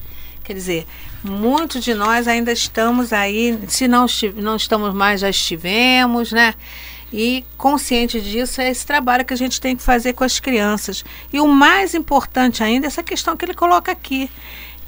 Quer 0.45 0.55
dizer, 0.55 0.87
muitos 1.23 1.85
de 1.85 1.95
nós 1.95 2.27
ainda 2.27 2.53
estamos 2.53 3.13
aí, 3.13 3.59
se 3.69 3.87
não, 3.87 4.07
não 4.37 4.57
estamos 4.57 4.93
mais, 4.93 5.21
já 5.21 5.31
estivemos, 5.31 6.33
né? 6.33 6.55
E 7.13 7.45
consciente 7.59 8.21
disso 8.21 8.61
é 8.61 8.71
esse 8.71 8.87
trabalho 8.87 9.25
que 9.25 9.35
a 9.35 9.37
gente 9.37 9.61
tem 9.61 9.77
que 9.77 9.83
fazer 9.83 10.15
com 10.15 10.25
as 10.25 10.41
crianças. 10.41 11.05
E 11.33 11.39
o 11.39 11.47
mais 11.47 11.95
importante 11.95 12.65
ainda 12.65 12.87
é 12.87 12.89
essa 12.89 13.03
questão 13.03 13.37
que 13.37 13.45
ele 13.45 13.55
coloca 13.55 13.93
aqui, 13.93 14.31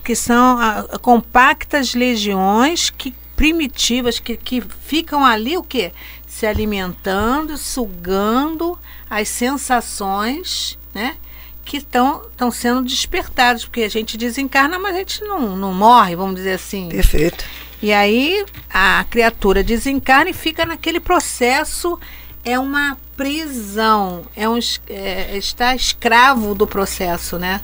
que 0.02 0.14
são 0.16 0.58
ah, 0.58 0.98
compactas 1.00 1.94
legiões 1.94 2.90
que 2.90 3.14
primitivas 3.36 4.18
que, 4.18 4.36
que 4.36 4.60
ficam 4.60 5.24
ali 5.24 5.56
o 5.56 5.62
quê? 5.62 5.92
Se 6.26 6.46
alimentando, 6.46 7.58
sugando 7.58 8.78
as 9.10 9.28
sensações, 9.28 10.78
né? 10.94 11.16
Que 11.64 11.78
estão 11.78 12.22
sendo 12.52 12.82
despertadas, 12.82 13.64
porque 13.64 13.82
a 13.82 13.88
gente 13.88 14.16
desencarna, 14.16 14.78
mas 14.78 14.94
a 14.94 14.98
gente 14.98 15.22
não, 15.22 15.56
não 15.56 15.72
morre, 15.72 16.14
vamos 16.14 16.36
dizer 16.36 16.52
assim. 16.52 16.88
Perfeito. 16.88 17.44
E 17.82 17.92
aí 17.92 18.44
a 18.70 19.04
criatura 19.10 19.62
desencarna 19.62 20.30
e 20.30 20.34
fica 20.34 20.64
naquele 20.64 21.00
processo, 21.00 21.98
é 22.44 22.58
uma 22.58 22.96
prisão, 23.16 24.24
é 24.36 24.48
um 24.48 24.58
é, 24.88 25.36
está 25.36 25.74
escravo 25.74 26.54
do 26.54 26.66
processo, 26.66 27.38
né? 27.38 27.60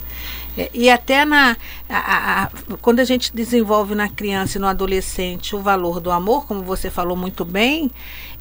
É, 0.57 0.69
E 0.75 0.91
até 0.91 1.25
na 1.25 1.57
a- 1.89 2.43
a- 2.45 2.51
quando 2.83 3.01
a 3.01 3.05
gente 3.05 3.33
desenvolve 3.35 3.95
na 3.95 4.09
criança 4.09 4.59
e 4.59 4.61
no 4.61 4.67
adolescente 4.67 5.55
o 5.57 5.61
valor 5.61 6.01
do 6.01 6.11
amor, 6.11 6.47
como 6.47 6.63
você 6.63 6.91
falou 6.91 7.17
muito 7.17 7.45
bem, 7.45 7.91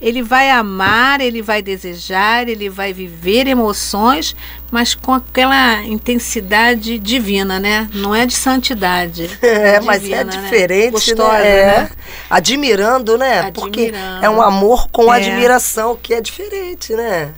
ele 0.01 0.21
vai 0.23 0.49
amar, 0.49 1.19
ele 1.21 1.41
vai 1.41 1.61
desejar, 1.61 2.47
ele 2.47 2.69
vai 2.69 2.93
viver 2.93 3.47
emoções, 3.47 4.35
mas 4.71 4.95
com 4.95 5.13
aquela 5.13 5.83
intensidade 5.83 6.97
divina, 6.99 7.59
né? 7.59 7.89
Não 7.93 8.15
é 8.15 8.25
de 8.25 8.33
santidade. 8.35 9.29
É, 9.41 9.79
mas 9.81 9.97
é 10.03 10.23
divina, 10.23 10.23
né? 10.23 10.41
diferente, 10.43 10.91
Gostosa, 10.91 11.31
né? 11.39 11.47
É. 11.59 11.65
né? 11.81 11.89
Admirando, 12.29 13.17
né? 13.17 13.51
Porque 13.51 13.85
Admirando. 13.87 14.25
é 14.25 14.29
um 14.29 14.41
amor 14.41 14.87
com 14.91 15.13
É. 15.13 15.17
admiração, 15.17 15.95
que 16.01 16.13
é 16.13 16.21
diferente, 16.21 16.93
né? 16.93 17.33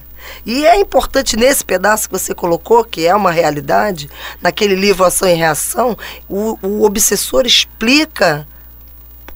E 0.45 0.65
é 0.65 0.79
importante 0.79 1.35
nesse 1.35 1.63
pedaço 1.63 2.09
que 2.09 2.17
você 2.17 2.33
colocou, 2.33 2.83
que 2.83 3.05
é 3.05 3.15
uma 3.15 3.31
realidade, 3.31 4.09
naquele 4.41 4.75
livro 4.75 5.05
Ação 5.05 5.27
e 5.27 5.33
Reação, 5.33 5.97
o, 6.27 6.57
o 6.61 6.83
obsessor 6.83 7.45
explica 7.45 8.47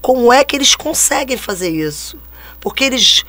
como 0.01 0.31
é 0.31 0.43
que 0.43 0.55
eles 0.55 0.75
conseguem 0.75 1.37
fazer 1.37 1.69
isso. 1.69 2.19
Porque 2.59 2.83
eles 2.83 3.23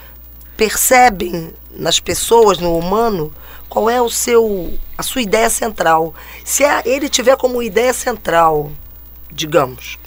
percebem 0.57 1.53
nas 1.71 2.01
pessoas, 2.01 2.59
no 2.59 2.77
humano, 2.77 3.33
qual 3.69 3.91
é 3.91 4.01
o 4.01 4.09
seu 4.09 4.79
a 4.97 5.03
sua 5.03 5.23
ideia 5.23 5.51
central. 5.51 6.15
Se 6.45 6.65
ele 6.85 7.09
tiver 7.09 7.37
como 7.37 7.63
ideia 7.63 7.93
central, 7.93 8.73
digamos, 9.31 9.99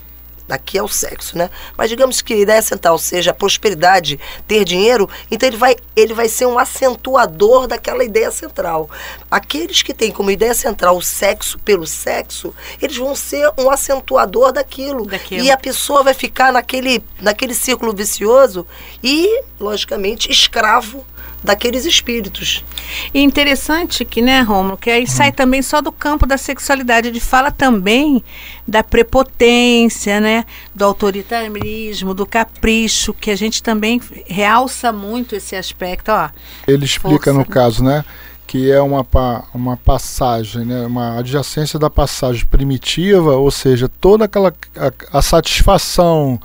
daqui 0.49 0.79
é 0.79 0.83
o 0.83 0.87
sexo, 0.87 1.37
né? 1.37 1.49
Mas 1.77 1.89
digamos 1.89 2.21
que 2.21 2.33
a 2.33 2.37
ideia 2.37 2.61
central 2.61 2.97
seja 2.97 3.29
a 3.31 3.33
prosperidade, 3.33 4.19
ter 4.47 4.65
dinheiro, 4.65 5.07
então 5.29 5.47
ele 5.47 5.55
vai, 5.55 5.75
ele 5.95 6.13
vai 6.13 6.27
ser 6.27 6.47
um 6.47 6.57
acentuador 6.57 7.67
daquela 7.67 8.03
ideia 8.03 8.31
central. 8.31 8.89
Aqueles 9.29 9.83
que 9.83 9.93
têm 9.93 10.11
como 10.11 10.31
ideia 10.31 10.55
central 10.55 10.97
o 10.97 11.01
sexo 11.01 11.59
pelo 11.59 11.85
sexo, 11.85 12.53
eles 12.81 12.97
vão 12.97 13.15
ser 13.15 13.51
um 13.57 13.69
acentuador 13.69 14.51
daquilo. 14.51 15.05
Daquilo. 15.05 15.43
E 15.43 15.51
a 15.51 15.57
pessoa 15.57 16.01
vai 16.01 16.15
ficar 16.15 16.51
naquele, 16.51 17.03
naquele 17.21 17.53
círculo 17.53 17.93
vicioso 17.93 18.65
e, 19.03 19.43
logicamente, 19.59 20.31
escravo 20.31 21.05
daqueles 21.43 21.85
espíritos. 21.85 22.63
E 23.13 23.21
interessante 23.21 24.03
que, 24.03 24.21
né, 24.21 24.41
Romulo, 24.41 24.77
que 24.77 24.89
aí 24.89 25.07
sai 25.07 25.31
também 25.31 25.61
só 25.61 25.81
do 25.81 25.91
campo 25.91 26.25
da 26.25 26.37
sexualidade. 26.37 27.07
Ele 27.07 27.19
fala 27.19 27.51
também 27.51 28.23
da 28.67 28.83
prepotência, 28.83 30.19
né, 30.19 30.45
do 30.75 30.85
autoritarismo, 30.85 32.13
do 32.13 32.25
capricho, 32.25 33.13
que 33.13 33.31
a 33.31 33.35
gente 33.35 33.63
também 33.63 34.01
realça 34.27 34.91
muito 34.91 35.35
esse 35.35 35.55
aspecto, 35.55 36.09
ó. 36.11 36.29
Ele 36.67 36.85
explica 36.85 37.31
Força, 37.31 37.33
no 37.33 37.45
caso, 37.45 37.83
né? 37.83 38.03
Que 38.45 38.71
é 38.71 38.81
uma, 38.81 39.05
uma 39.53 39.77
passagem, 39.77 40.65
né, 40.65 40.85
uma 40.87 41.19
adjacência 41.19 41.77
da 41.77 41.87
passagem 41.89 42.45
primitiva, 42.45 43.35
ou 43.35 43.51
seja, 43.51 43.87
toda 43.87 44.25
aquela 44.25 44.51
a, 44.75 45.19
a 45.19 45.21
satisfação 45.21 46.39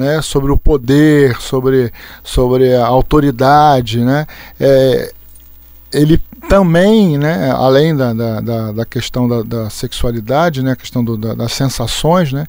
né, 0.00 0.22
sobre 0.22 0.50
o 0.50 0.56
poder, 0.56 1.36
sobre, 1.40 1.92
sobre 2.24 2.74
a 2.74 2.86
autoridade, 2.86 4.00
né? 4.00 4.26
É, 4.58 5.12
ele 5.92 6.20
também, 6.48 7.18
né, 7.18 7.52
além 7.54 7.94
da, 7.94 8.12
da, 8.12 8.72
da, 8.72 8.84
questão 8.84 9.28
da, 9.28 9.42
da 9.42 9.70
sexualidade, 9.70 10.62
né, 10.62 10.72
a 10.72 10.76
questão 10.76 11.04
do- 11.04 11.16
da- 11.16 11.34
das 11.34 11.52
sensações, 11.52 12.32
né, 12.32 12.46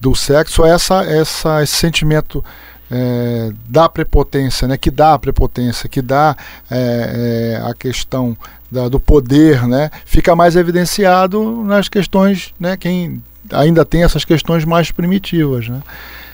do 0.00 0.14
sexo, 0.14 0.64
essa, 0.64 1.02
essa, 1.04 1.62
esse 1.62 1.74
sentimento 1.76 2.44
é, 2.90 3.52
da 3.68 3.88
prepotência, 3.88 4.66
né, 4.66 4.76
que 4.76 4.90
dá 4.90 5.14
a 5.14 5.18
prepotência, 5.18 5.88
que 5.88 6.02
dá 6.02 6.36
é, 6.70 7.54
é, 7.62 7.70
a 7.70 7.72
questão 7.72 8.36
da- 8.70 8.88
do 8.88 8.98
poder, 8.98 9.66
né, 9.68 9.90
fica 10.04 10.34
mais 10.34 10.56
evidenciado 10.56 11.62
nas 11.64 11.88
questões, 11.88 12.52
né, 12.58 12.76
quem 12.76 13.22
ainda 13.52 13.84
tem 13.84 14.02
essas 14.02 14.24
questões 14.24 14.64
mais 14.64 14.90
primitivas, 14.90 15.68
né. 15.68 15.80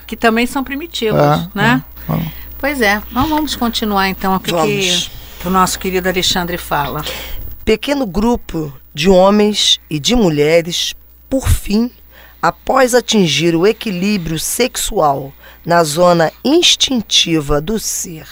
Que 0.06 0.16
também 0.16 0.46
são 0.46 0.62
primitivos, 0.62 1.20
É, 1.20 1.48
né? 1.54 1.84
é, 2.08 2.12
é. 2.12 2.32
Pois 2.58 2.80
é. 2.80 3.02
Então 3.10 3.28
vamos 3.28 3.54
continuar 3.54 4.08
então 4.08 4.34
o 4.36 4.40
que, 4.40 4.50
Vamos. 4.50 5.10
que 5.40 5.48
o 5.48 5.50
nosso 5.50 5.78
querido 5.78 6.08
Alexandre 6.08 6.56
fala. 6.56 7.04
Pequeno 7.64 8.06
grupo 8.06 8.72
de 8.94 9.10
homens 9.10 9.78
e 9.90 9.98
de 9.98 10.14
mulheres, 10.14 10.94
por 11.28 11.48
fim, 11.48 11.90
após 12.40 12.94
atingir 12.94 13.54
o 13.54 13.66
equilíbrio 13.66 14.38
sexual 14.38 15.32
na 15.64 15.82
zona 15.82 16.32
instintiva 16.44 17.60
do 17.60 17.78
ser 17.78 18.26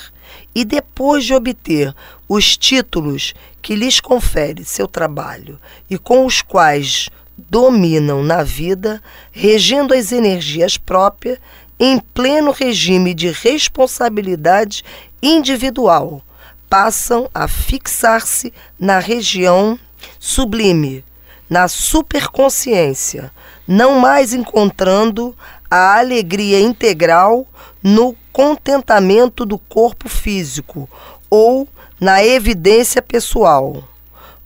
e 0.55 0.65
depois 0.65 1.25
de 1.25 1.35
obter 1.35 1.95
os 2.29 2.57
títulos 2.57 3.35
que 3.61 3.75
lhes 3.75 3.99
confere 4.01 4.65
seu 4.65 4.87
trabalho 4.87 5.59
e 5.91 5.99
com 5.99 6.25
os 6.25 6.41
quais 6.41 7.09
dominam 7.37 8.23
na 8.23 8.43
vida, 8.45 9.03
regindo 9.33 9.93
as 9.93 10.13
energias 10.13 10.77
próprias 10.77 11.39
em 11.79 11.99
pleno 11.99 12.51
regime 12.51 13.15
de 13.15 13.31
responsabilidade 13.31 14.85
individual, 15.23 16.23
passam 16.69 17.29
a 17.35 17.47
fixar-se 17.47 18.53
na 18.79 18.99
região 18.99 19.79
sublime, 20.19 21.05
na 21.49 21.69
superconsciência, 21.69 23.31
não 23.67 23.99
mais 23.99 24.33
encontrando 24.33 25.37
a 25.71 25.99
alegria 25.99 26.61
integral 26.61 27.47
no 27.83 28.15
contentamento 28.33 29.45
do 29.45 29.59
corpo 29.59 30.09
físico 30.09 30.89
ou 31.31 31.69
na 32.01 32.25
evidência 32.25 33.01
pessoal. 33.01 33.85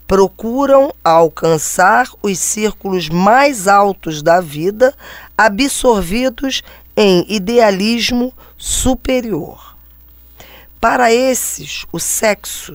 Procuram 0.06 0.92
alcançar 1.04 2.08
os 2.23 2.38
círculos 2.38 3.08
mais 3.08 3.68
altos 3.68 4.23
da 4.23 4.40
vida, 4.40 4.94
absorvidos 5.37 6.62
em 7.00 7.25
idealismo 7.28 8.35
superior. 8.57 9.76
Para 10.81 11.12
esses, 11.12 11.87
o 11.93 12.00
sexo, 12.00 12.75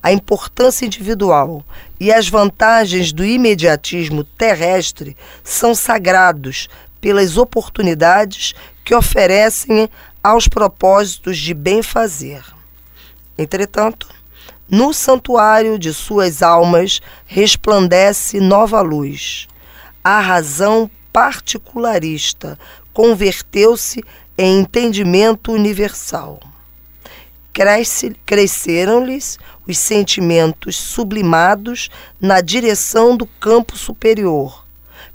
a 0.00 0.12
importância 0.12 0.86
individual 0.86 1.64
e 1.98 2.12
as 2.12 2.28
vantagens 2.28 3.12
do 3.12 3.24
imediatismo 3.24 4.22
terrestre 4.22 5.16
são 5.42 5.74
sagrados 5.74 6.68
pelas 7.00 7.36
oportunidades 7.36 8.54
que 8.84 8.94
oferecem 8.94 9.90
aos 10.22 10.46
propósitos 10.46 11.36
de 11.36 11.52
bem 11.52 11.82
fazer. 11.82 12.44
Entretanto, 13.36 14.08
no 14.70 14.94
santuário 14.94 15.80
de 15.80 15.92
suas 15.92 16.44
almas 16.44 17.00
resplandece 17.26 18.38
nova 18.38 18.80
luz. 18.82 19.48
A 20.04 20.20
razão 20.20 20.88
particularista 21.12 22.58
converteu-se 22.94 24.02
em 24.38 24.60
entendimento 24.60 25.52
universal. 25.52 26.40
Cresce, 27.52 28.16
cresceram-lhes 28.24 29.38
os 29.66 29.76
sentimentos 29.78 30.76
sublimados 30.76 31.90
na 32.20 32.40
direção 32.40 33.16
do 33.16 33.26
campo 33.26 33.76
superior, 33.76 34.64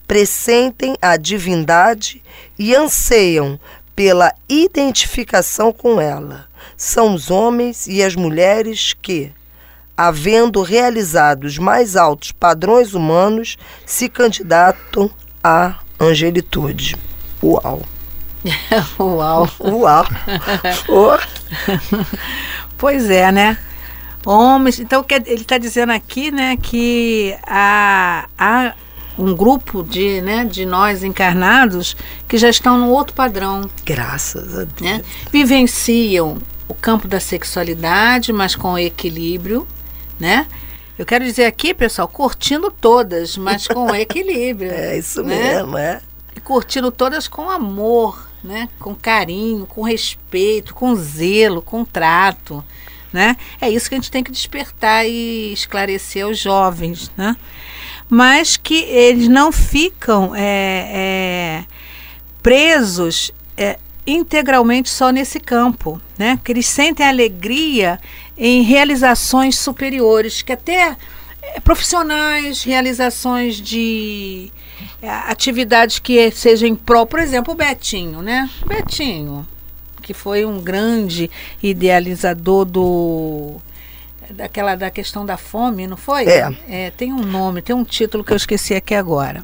pressentem 0.08 0.96
a 1.02 1.18
divindade 1.18 2.22
e 2.58 2.76
anseiam 2.76 3.60
pela 3.96 4.34
identificação 4.48 5.74
com 5.74 6.00
ela. 6.00 6.48
São 6.78 7.13
os 7.13 7.30
homens 7.30 7.88
e 7.88 8.02
as 8.02 8.15
mulheres 8.15 8.94
que, 8.94 9.34
havendo 9.98 10.62
realizado 10.62 11.44
os 11.44 11.58
mais 11.58 11.98
altos 11.98 12.32
padrões 12.32 12.94
humanos, 12.94 13.58
se 13.86 14.08
candidatam 14.08 15.12
à 15.44 15.80
angelitude. 16.00 16.96
Uau! 18.99 19.49
Uau. 19.60 20.06
Uau! 20.88 21.19
Pois 22.78 23.10
é, 23.10 23.32
né? 23.32 23.58
Homens. 24.25 24.80
Então, 24.80 25.06
ele 25.25 25.41
está 25.41 25.58
dizendo 25.58 25.91
aqui, 25.91 26.32
né, 26.32 26.58
que 26.58 27.36
há, 27.45 28.28
há 28.38 28.73
um 29.17 29.36
grupo 29.36 29.84
de, 29.84 30.21
né, 30.21 30.45
de 30.45 30.65
nós 30.65 31.04
encarnados 31.04 31.95
que 32.28 32.38
já 32.38 32.49
estão 32.49 32.78
no 32.78 32.89
outro 32.89 33.13
padrão, 33.13 33.69
Graças 33.86 34.58
a 34.58 34.63
Deus. 34.63 34.82
né? 34.82 35.04
Vivenciam 35.32 36.38
o 36.67 36.73
campo 36.73 37.08
da 37.08 37.19
sexualidade, 37.19 38.32
mas 38.32 38.56
com 38.56 38.78
equilíbrio, 38.78 39.67
né? 40.19 40.47
Eu 40.97 41.06
quero 41.06 41.23
dizer 41.23 41.45
aqui, 41.45 41.73
pessoal, 41.73 42.08
curtindo 42.08 42.69
todas, 42.69 43.38
mas 43.38 43.67
com 43.67 43.93
equilíbrio. 43.95 44.71
É 44.71 44.97
isso 44.97 45.23
né? 45.23 45.54
mesmo, 45.56 45.78
é. 45.78 46.02
Curtindo 46.49 46.89
todas 46.89 47.27
com 47.27 47.47
amor, 47.47 48.27
né? 48.43 48.69
Com 48.79 48.95
carinho, 48.95 49.67
com 49.67 49.83
respeito, 49.83 50.73
com 50.73 50.95
zelo, 50.95 51.62
com 51.62 51.85
trato, 51.85 52.65
né? 53.13 53.38
É 53.62 53.69
isso 53.69 53.88
que 53.88 53.93
a 53.93 53.99
gente 53.99 54.09
tem 54.09 54.23
que 54.23 54.31
despertar 54.31 55.07
e 55.07 55.53
esclarecer 55.53 56.25
aos 56.25 56.39
jovens, 56.39 57.12
né? 57.15 57.38
Mas 58.09 58.57
que 58.57 58.81
eles 58.85 59.27
não 59.27 59.51
ficam 59.51 60.33
é, 60.35 60.41
é, 60.91 61.65
presos 62.41 63.31
é, 63.55 63.77
integralmente 64.07 64.89
só 64.89 65.12
nesse 65.12 65.39
campo, 65.39 66.01
né? 66.17 66.39
Que 66.43 66.51
eles 66.51 66.65
sentem 66.65 67.05
alegria 67.05 67.99
em 68.35 68.63
realizações 68.63 69.55
superiores, 69.55 70.41
que 70.41 70.53
até 70.53 70.97
profissionais, 71.63 72.63
realizações 72.63 73.55
de 73.55 74.51
é, 75.01 75.09
atividades 75.09 75.99
que 75.99 76.31
sejam 76.31 76.67
em 76.67 76.75
prol, 76.75 77.05
por 77.05 77.19
exemplo, 77.19 77.53
o 77.53 77.57
Betinho, 77.57 78.21
né? 78.21 78.49
Betinho, 78.65 79.47
que 80.01 80.13
foi 80.13 80.45
um 80.45 80.59
grande 80.62 81.29
idealizador 81.62 82.65
do 82.65 83.55
daquela 84.31 84.75
da 84.75 84.91
questão 84.91 85.25
da 85.25 85.38
fome, 85.38 85.88
não 85.88 85.97
foi? 85.97 86.25
É. 86.67 86.91
tem 86.91 87.12
um 87.12 87.23
nome, 87.23 87.62
tem 87.62 87.75
um 87.75 87.83
título 87.83 88.23
que 88.23 88.31
eu 88.31 88.38
esqueci 88.38 88.75
aqui 88.75 88.93
agora. 88.93 89.43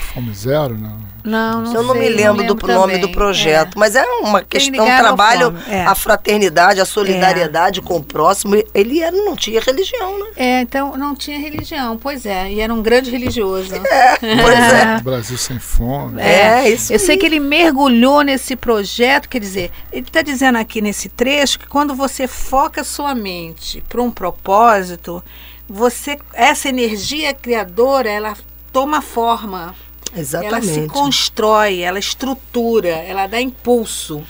Fome 0.00 0.34
zero, 0.34 0.76
não. 0.76 1.10
Não, 1.22 1.62
não 1.62 1.74
Eu 1.74 1.82
não 1.82 1.94
sei, 1.94 2.02
me 2.02 2.08
lembro 2.08 2.46
do 2.46 2.66
nome 2.66 2.94
também. 2.94 3.00
do 3.00 3.10
projeto, 3.10 3.78
mas 3.78 3.94
é 3.94 4.02
uma 4.04 4.42
questão, 4.42 4.90
ao 4.90 4.98
trabalho, 4.98 5.54
é. 5.68 5.84
a 5.84 5.94
fraternidade, 5.94 6.80
a 6.80 6.84
solidariedade 6.84 7.82
com 7.82 7.96
o 7.96 8.02
próximo. 8.02 8.54
Ele 8.74 9.00
era, 9.00 9.14
não 9.14 9.36
tinha 9.36 9.60
religião, 9.60 10.18
né? 10.18 10.26
É. 10.36 10.44
é, 10.44 10.60
então 10.62 10.96
não 10.96 11.14
tinha 11.14 11.38
religião, 11.38 11.98
pois 11.98 12.24
é, 12.24 12.50
e 12.50 12.60
era 12.60 12.72
um 12.72 12.82
grande 12.82 13.10
religioso. 13.10 13.70
Pois 14.20 14.58
é. 14.58 15.00
Brasil 15.02 15.36
sem 15.36 15.58
fome. 15.58 16.20
É, 16.20 16.68
isso 16.68 16.92
Eu 16.92 16.98
sei 16.98 17.16
que 17.16 17.26
ele 17.26 17.40
mergulhou 17.40 18.22
nesse 18.22 18.54
projeto, 18.56 19.28
quer 19.28 19.40
dizer, 19.40 19.70
ele 19.92 20.06
está 20.06 20.22
dizendo 20.22 20.56
aqui 20.56 20.80
nesse 20.80 21.08
trecho 21.08 21.58
que 21.58 21.66
quando 21.66 21.94
você 21.94 22.26
foca 22.26 22.84
sua 22.84 23.14
mente 23.14 23.82
para 23.88 24.00
um 24.00 24.10
propósito, 24.10 25.22
você 25.68 26.18
essa 26.32 26.68
energia 26.68 27.32
criadora, 27.34 28.10
ela 28.10 28.36
toma 28.72 29.00
forma, 29.00 29.74
ela 30.12 30.24
se 30.60 30.70
Exatamente. 30.70 30.88
constrói, 30.88 31.80
ela 31.80 31.98
estrutura, 31.98 32.88
ela 32.88 33.26
dá 33.26 33.40
impulso 33.40 34.24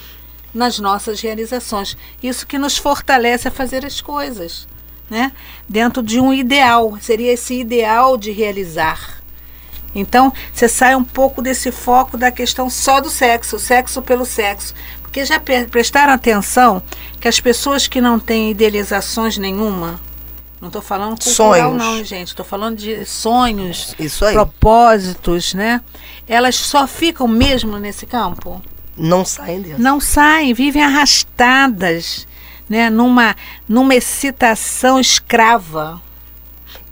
nas 0.53 0.79
nossas 0.79 1.21
realizações. 1.21 1.97
Isso 2.23 2.47
que 2.47 2.59
nos 2.59 2.77
fortalece 2.77 3.49
a 3.49 3.51
fazer 3.51 3.85
as 3.87 4.01
coisas, 4.01 4.69
né? 5.09 5.33
Dentro 5.69 6.03
de 6.03 6.21
um 6.21 6.35
ideal, 6.35 6.99
seria 7.01 7.33
esse 7.33 7.55
ideal 7.55 8.17
de 8.17 8.31
realizar. 8.31 9.21
Então, 9.95 10.33
você 10.53 10.69
sai 10.69 10.95
um 10.95 11.05
pouco 11.05 11.43
desse 11.43 11.73
foco 11.73 12.17
da 12.17 12.31
questão 12.31 12.71
só 12.71 13.01
do 13.01 13.11
sexo, 13.11 13.59
sexo 13.59 14.01
pelo 14.03 14.25
sexo. 14.25 14.75
Porque 15.03 15.25
já 15.25 15.41
prestaram 15.41 16.13
atenção 16.13 16.81
que 17.21 17.27
as 17.27 17.41
pessoas 17.41 17.89
que 17.89 18.01
não 18.01 18.21
têm 18.21 18.53
idealizações 18.53 19.37
nenhuma, 19.37 19.99
não 20.61 20.69
estou 20.69 20.83
falando 20.83 21.19
cultural 21.23 21.71
Sonhos. 21.71 21.77
não, 21.77 22.05
gente, 22.05 22.29
estou 22.29 22.45
falando 22.45 22.77
de 22.77 23.05
sonhos, 23.07 23.95
Isso 23.99 24.25
aí. 24.25 24.35
propósitos, 24.35 25.55
né? 25.55 25.81
Elas 26.29 26.57
só 26.57 26.87
ficam 26.87 27.27
mesmo 27.27 27.79
nesse 27.79 28.05
campo? 28.05 28.61
Não 28.97 29.25
saem 29.25 29.63
dessa. 29.63 29.79
Não 29.79 29.99
saem, 29.99 30.53
vivem 30.53 30.83
arrastadas, 30.83 32.27
né? 32.69 32.91
Numa, 32.91 33.35
numa 33.67 33.95
excitação 33.95 35.01
escrava. 35.01 36.01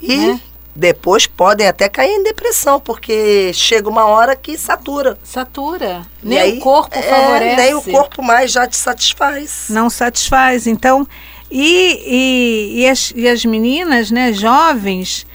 E 0.00 0.16
né? 0.16 0.40
depois 0.74 1.26
podem 1.26 1.66
até 1.66 1.90
cair 1.90 2.12
em 2.12 2.22
depressão, 2.22 2.80
porque 2.80 3.52
chega 3.52 3.88
uma 3.88 4.06
hora 4.06 4.34
que 4.34 4.56
satura. 4.56 5.18
Satura. 5.22 6.06
Nem 6.22 6.38
aí, 6.38 6.58
o 6.58 6.60
corpo 6.60 6.96
é, 6.96 7.02
favorece. 7.02 7.56
Nem 7.56 7.74
o 7.74 7.82
corpo 7.82 8.22
mais 8.22 8.50
já 8.50 8.66
te 8.66 8.76
satisfaz. 8.76 9.66
não 9.68 9.90
satisfaz. 9.90 10.66
Então, 10.66 11.06
e, 11.50 12.02
e, 12.06 12.80
e, 12.80 12.88
as, 12.88 13.12
e 13.14 13.26
as 13.26 13.44
meninas, 13.44 14.10
né, 14.10 14.32
jovens, 14.32 15.26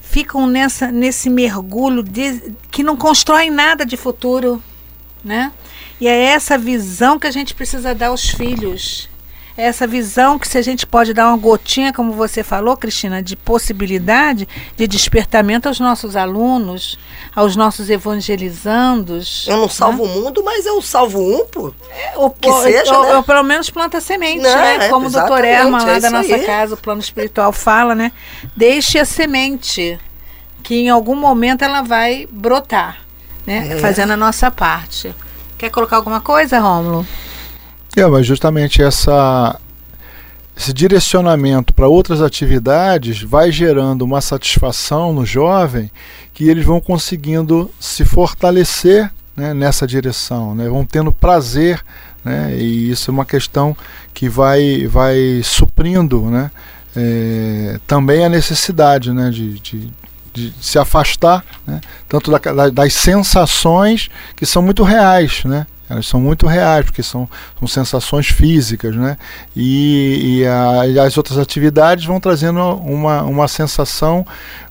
ficam 0.00 0.46
nessa, 0.46 0.92
nesse 0.92 1.30
mergulho 1.30 2.02
de, 2.02 2.52
que 2.70 2.82
não 2.82 2.96
constroem 2.96 3.50
nada 3.50 3.84
de 3.84 3.96
futuro, 3.96 4.62
né? 5.24 5.52
E 6.00 6.08
é 6.08 6.24
essa 6.24 6.58
visão 6.58 7.18
que 7.18 7.26
a 7.26 7.30
gente 7.30 7.54
precisa 7.54 7.94
dar 7.94 8.08
aos 8.08 8.28
filhos. 8.28 9.08
É 9.56 9.64
essa 9.66 9.86
visão 9.86 10.38
que 10.38 10.48
se 10.48 10.56
a 10.56 10.62
gente 10.62 10.86
pode 10.86 11.12
dar 11.12 11.28
uma 11.28 11.36
gotinha, 11.36 11.92
como 11.92 12.12
você 12.12 12.42
falou, 12.42 12.74
Cristina, 12.76 13.22
de 13.22 13.36
possibilidade 13.36 14.48
de 14.76 14.86
despertamento 14.86 15.68
aos 15.68 15.78
nossos 15.78 16.16
alunos, 16.16 16.98
aos 17.36 17.54
nossos 17.54 17.90
evangelizandos. 17.90 19.46
Eu 19.46 19.56
não 19.56 19.62
né? 19.64 19.68
salvo 19.68 20.04
o 20.04 20.08
mundo, 20.08 20.42
mas 20.42 20.64
eu 20.64 20.80
salvo 20.80 21.20
um, 21.20 21.46
pô. 21.46 21.72
Ou, 22.16 22.30
que 22.30 22.48
ou- 22.48 22.62
seja, 22.62 22.96
ou- 22.96 23.04
né? 23.04 23.16
ou 23.16 23.22
pelo 23.22 23.42
menos 23.42 23.68
planta 23.70 24.00
semente, 24.00 24.42
Não, 24.42 24.54
né? 24.54 24.86
é, 24.86 24.88
Como 24.88 25.06
o 25.08 25.10
doutor 25.10 25.44
Erma 25.44 25.82
lá 25.84 25.92
é 25.96 26.00
da 26.00 26.10
nossa 26.10 26.34
aí. 26.34 26.46
casa, 26.46 26.74
o 26.74 26.78
plano 26.78 27.00
espiritual 27.00 27.52
fala, 27.52 27.94
né? 27.94 28.10
Deixe 28.56 28.98
a 28.98 29.04
semente, 29.04 29.98
que 30.62 30.76
em 30.76 30.88
algum 30.88 31.14
momento 31.16 31.62
ela 31.62 31.82
vai 31.82 32.26
brotar, 32.30 32.98
né? 33.46 33.68
É. 33.72 33.78
Fazendo 33.78 34.12
a 34.12 34.16
nossa 34.16 34.50
parte. 34.50 35.14
Quer 35.58 35.70
colocar 35.70 35.96
alguma 35.96 36.20
coisa, 36.20 36.58
Rômulo? 36.58 37.06
É, 37.96 38.06
mas 38.06 38.26
justamente 38.26 38.82
essa, 38.82 39.58
esse 40.56 40.72
direcionamento 40.72 41.74
para 41.74 41.86
outras 41.88 42.22
atividades 42.22 43.22
vai 43.22 43.52
gerando 43.52 44.02
uma 44.02 44.20
satisfação 44.20 45.12
no 45.12 45.26
jovem 45.26 45.90
que 46.32 46.48
eles 46.48 46.64
vão 46.64 46.80
conseguindo 46.80 47.70
se 47.78 48.04
fortalecer 48.04 49.10
né, 49.36 49.52
nessa 49.54 49.86
direção, 49.86 50.54
né, 50.54 50.68
vão 50.68 50.84
tendo 50.84 51.12
prazer, 51.12 51.82
né, 52.24 52.54
e 52.56 52.90
isso 52.90 53.10
é 53.10 53.12
uma 53.12 53.24
questão 53.26 53.76
que 54.14 54.28
vai, 54.28 54.86
vai 54.86 55.40
suprindo 55.42 56.22
né, 56.30 56.50
é, 56.96 57.78
também 57.86 58.24
a 58.24 58.28
necessidade 58.28 59.12
né, 59.12 59.30
de, 59.30 59.58
de, 59.58 59.90
de 60.32 60.54
se 60.60 60.78
afastar 60.78 61.44
né, 61.66 61.80
tanto 62.08 62.30
da- 62.30 62.38
da- 62.38 62.70
das 62.70 62.92
sensações 62.94 64.08
que 64.36 64.46
são 64.46 64.62
muito 64.62 64.82
reais, 64.82 65.44
né? 65.44 65.66
Elas 65.92 66.06
são 66.06 66.20
muito 66.20 66.46
reais, 66.46 66.84
porque 66.84 67.02
são, 67.02 67.28
são 67.58 67.68
sensações 67.68 68.26
físicas, 68.28 68.96
né? 68.96 69.16
E, 69.54 70.38
e 70.40 70.46
a- 70.46 70.86
e 70.88 70.98
as 70.98 71.16
outras 71.16 71.38
atividades 71.38 72.04
vão 72.04 72.18
trazendo 72.20 72.58
uma, 72.76 73.22
uma 73.22 73.46
sensação 73.48 74.26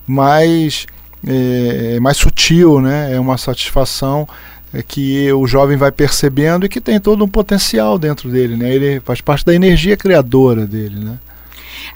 mais, 0.06 0.86
eh, 1.26 1.98
mais 2.00 2.16
sutil, 2.16 2.80
né? 2.80 3.14
É 3.14 3.20
uma 3.20 3.38
satisfação 3.38 4.26
eh, 4.74 4.82
que 4.82 5.32
o 5.32 5.46
jovem 5.46 5.76
vai 5.76 5.92
percebendo 5.92 6.66
e 6.66 6.68
que 6.68 6.80
tem 6.80 6.98
todo 7.00 7.24
um 7.24 7.28
potencial 7.28 7.98
dentro 7.98 8.28
dele, 8.30 8.56
né? 8.56 8.74
Ele 8.74 9.00
faz 9.00 9.20
parte 9.20 9.44
da 9.44 9.54
energia 9.54 9.96
criadora 9.96 10.66
dele, 10.66 10.98
né? 10.98 11.18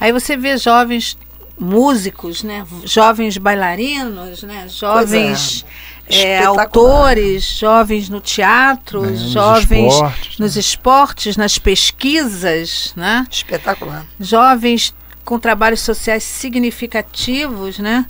Aí 0.01 0.13
você 0.13 0.37
vê 0.37 0.57
jovens 0.57 1.17
músicos, 1.59 2.43
né? 2.43 2.67
Jovens 2.85 3.39
bailarinos, 3.39 4.43
né? 4.43 4.67
Jovens 4.69 5.65
é, 6.09 6.35
Espetacular. 6.39 6.65
autores, 6.65 7.45
jovens 7.45 8.09
no 8.09 8.21
teatro, 8.21 9.03
Né, 9.03 9.11
nos 9.11 9.21
jovens 9.33 9.93
esportes, 9.95 10.39
nos 10.39 10.55
né? 10.55 10.61
esportes, 10.61 11.37
nas 11.37 11.59
pesquisas, 11.59 12.93
né? 12.97 13.27
Espetacular. 13.31 14.07
Jovens 14.21 14.95
com 15.25 15.39
trabalhos 15.39 15.81
sociais 15.81 16.23
significativos, 16.23 17.79
né? 17.79 18.07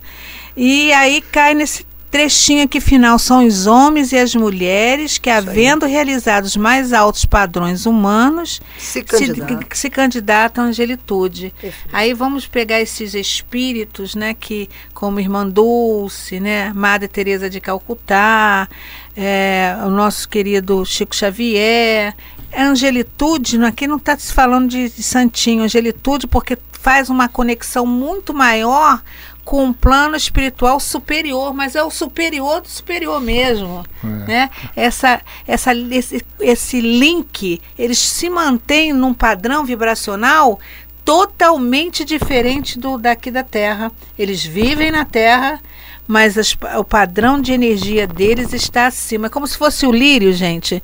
E 0.55 0.91
aí 0.93 1.21
cai 1.21 1.53
nesse 1.53 1.85
trechinho 2.09 2.63
aqui 2.63 2.79
final 2.79 3.19
são 3.19 3.45
os 3.45 3.67
homens 3.67 4.11
e 4.11 4.17
as 4.17 4.33
mulheres 4.33 5.17
que, 5.17 5.29
havendo 5.29 5.85
realizado 5.85 6.45
os 6.45 6.55
mais 6.55 6.93
altos 6.93 7.25
padrões 7.25 7.85
humanos, 7.85 8.61
Se 8.77 8.93
se, 8.93 9.03
candidatar. 9.03 9.63
que 9.65 9.77
se 9.77 9.89
candidatam 9.89 10.65
à 10.65 10.67
angelitude. 10.67 11.53
Perfeito. 11.59 11.89
Aí 11.95 12.13
vamos 12.13 12.47
pegar 12.47 12.79
esses 12.81 13.13
espíritos, 13.13 14.15
né, 14.15 14.33
que 14.33 14.69
como 14.93 15.19
Irmã 15.19 15.47
Dulce, 15.47 16.39
né, 16.39 16.71
Madre 16.73 17.07
Teresa 17.07 17.49
de 17.49 17.59
Calcutá, 17.59 18.67
é, 19.15 19.75
o 19.85 19.89
nosso 19.89 20.27
querido 20.29 20.85
Chico 20.85 21.15
Xavier. 21.15 22.15
A 22.53 22.63
angelitude, 22.63 23.61
aqui 23.63 23.87
não 23.87 23.97
está 23.97 24.17
se 24.17 24.31
falando 24.31 24.69
de, 24.69 24.89
de 24.89 25.03
santinho, 25.03 25.63
angelitude 25.63 26.27
porque 26.27 26.57
faz 26.71 27.09
uma 27.09 27.27
conexão 27.27 27.85
muito 27.85 28.33
maior 28.33 29.01
com 29.47 29.63
um 29.63 29.71
plano 29.71 30.17
espiritual 30.17 30.77
superior, 30.77 31.53
mas 31.53 31.73
é 31.73 31.81
o 31.81 31.89
superior 31.89 32.59
do 32.59 32.67
superior 32.67 33.21
mesmo 33.21 33.85
É. 34.03 34.07
né? 34.07 34.49
Essa, 34.75 35.21
essa, 35.47 35.71
esse, 35.73 36.21
esse 36.41 36.81
link, 36.81 37.61
eles 37.79 37.97
se 37.97 38.29
mantêm 38.29 38.91
num 38.91 39.13
padrão 39.13 39.63
vibracional 39.63 40.59
totalmente 41.05 42.03
diferente 42.03 42.77
do 42.77 42.97
daqui 42.97 43.31
da 43.31 43.41
Terra. 43.41 43.89
Eles 44.19 44.43
vivem 44.43 44.91
na 44.91 45.05
Terra, 45.05 45.61
mas 46.05 46.37
as- 46.37 46.57
o 46.77 46.83
padrão 46.83 47.41
de 47.41 47.53
energia 47.53 48.05
deles 48.05 48.51
está 48.51 48.87
acima. 48.87 49.27
É 49.27 49.29
como 49.29 49.47
se 49.47 49.57
fosse 49.57 49.87
o 49.87 49.91
lírio, 49.93 50.33
gente, 50.33 50.83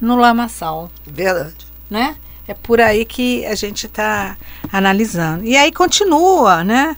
no 0.00 0.14
lamaçal 0.14 0.88
Verdade. 1.04 1.66
né? 1.90 2.14
É 2.46 2.54
por 2.54 2.80
aí 2.80 3.04
que 3.04 3.44
a 3.46 3.56
gente 3.56 3.86
está 3.86 4.36
analisando. 4.72 5.44
E 5.44 5.56
aí 5.56 5.72
continua, 5.72 6.62
né? 6.62 6.96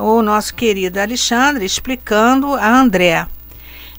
O 0.00 0.22
nosso 0.22 0.54
querido 0.54 1.00
Alexandre 1.00 1.64
explicando 1.64 2.54
a 2.54 2.68
André. 2.68 3.26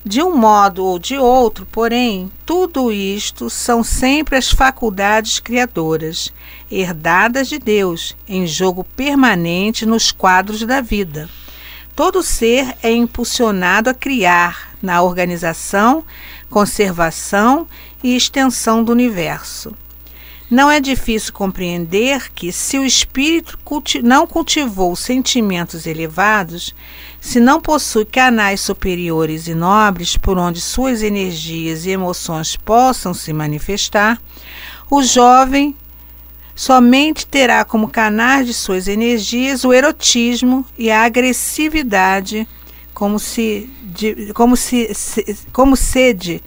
De 0.06 0.24
um 0.24 0.34
modo 0.34 0.86
ou 0.86 0.98
de 0.98 1.18
outro, 1.18 1.68
porém, 1.70 2.32
tudo 2.46 2.90
isto 2.90 3.50
são 3.50 3.84
sempre 3.84 4.38
as 4.38 4.50
faculdades 4.50 5.40
criadoras, 5.40 6.34
herdadas 6.72 7.50
de 7.50 7.60
Deus, 7.60 8.16
em 8.26 8.48
jogo 8.48 8.86
permanente 8.96 9.86
nos 9.86 10.10
quadros 10.10 10.66
da 10.66 10.80
vida. 10.80 11.30
Todo 11.94 12.24
ser 12.24 12.78
é 12.82 12.90
impulsionado 12.90 13.90
a 13.90 13.94
criar 13.94 14.70
na 14.82 15.02
organização, 15.02 16.06
conservação 16.50 17.68
e 18.02 18.16
extensão 18.16 18.82
do 18.86 18.94
universo. 18.94 19.76
Não 20.50 20.72
é 20.72 20.80
difícil 20.80 21.32
compreender 21.32 22.32
que, 22.34 22.52
se 22.52 22.80
o 22.80 22.86
espírito 22.86 23.60
culti 23.64 24.02
não 24.02 24.26
cultivou 24.26 24.96
sentimentos 24.96 25.86
elevados, 25.86 26.74
se 27.22 27.40
não 27.40 27.62
possui 27.62 28.04
canais 28.04 28.60
superiores 28.60 29.48
e 29.48 29.54
nobres 29.54 30.18
por 30.18 30.40
onde 30.40 30.60
suas 30.60 31.04
energias 31.04 31.86
e 31.86 31.92
emoções 31.92 32.56
possam 32.56 33.14
se 33.14 33.32
manifestar, 33.32 34.20
o 34.90 35.04
jovem 35.04 35.76
somente 36.56 37.28
terá 37.28 37.64
como 37.64 37.88
canais 37.88 38.48
de 38.48 38.54
suas 38.54 38.88
energias 38.88 39.64
o 39.64 39.72
erotismo 39.72 40.66
e 40.76 40.90
a 40.90 41.04
agressividade, 41.04 42.48
como 42.92 43.20
se, 43.20 43.70
de, 43.84 44.34
como 44.34 44.58
se, 44.58 44.94
se 44.96 45.38
como 45.54 45.78
sede, 45.78 46.42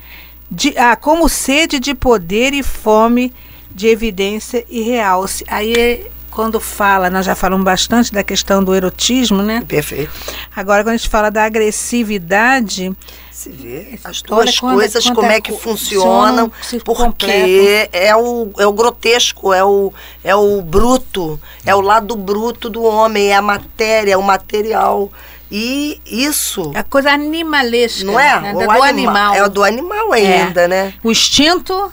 de, 0.51 0.77
ah, 0.77 0.97
como 0.97 1.29
sede 1.29 1.79
de 1.79 1.95
poder 1.95 2.53
e 2.53 2.65
fome 2.65 3.33
de 3.75 3.89
evidência 3.89 4.65
e 4.69 4.83
realce. 4.83 5.45
Aí 5.49 6.07
quando 6.31 6.59
fala, 6.59 7.11
nós 7.11 7.27
já 7.27 7.35
falamos 7.35 7.65
bastante 7.65 8.11
da 8.13 8.23
questão 8.25 8.65
do 8.65 8.75
erotismo, 8.75 9.43
né? 9.43 9.63
Perfeito. 9.69 10.11
Agora 10.57 10.83
quando 10.83 10.95
a 10.95 10.97
gente 10.97 11.09
fala 11.11 11.31
da 11.31 11.45
agressividade, 11.45 12.91
Se 13.31 13.51
vê 13.51 13.99
as 14.05 14.23
Olha 14.31 14.45
duas 14.45 14.59
quanta- 14.59 14.75
coisas, 14.77 15.05
quanta 15.05 15.15
como 15.15 15.31
é 15.33 15.41
que 15.41 15.53
co- 15.53 15.59
funcionam, 15.59 16.51
porque 16.85 17.89
é 17.93 18.15
o, 18.17 18.51
é 18.59 18.67
o 18.67 18.73
grotesco, 18.73 19.53
é 19.53 19.63
o, 19.65 19.93
é 20.25 20.35
o 20.35 20.63
bruto, 20.63 21.39
é 21.67 21.75
o 21.75 21.81
lado 21.81 22.15
bruto 22.17 22.71
do 22.71 22.83
homem, 22.83 23.29
é 23.29 23.35
a 23.37 23.43
matéria, 23.43 24.13
é 24.15 24.17
o 24.17 24.23
material. 24.23 25.11
E 25.51 26.01
isso, 26.07 26.73
a 26.75 26.83
coisa 26.83 27.11
animalesca, 27.11 28.05
não 28.05 28.19
é? 28.19 28.41
né? 28.41 28.53
O 28.55 28.59
do 28.59 28.71
anima- 28.71 28.89
animal. 28.89 29.35
É 29.35 29.45
o 29.45 29.49
do 29.51 29.63
animal 29.65 30.13
ainda, 30.13 30.67
né? 30.67 30.95
O 31.05 31.11
instinto 31.11 31.93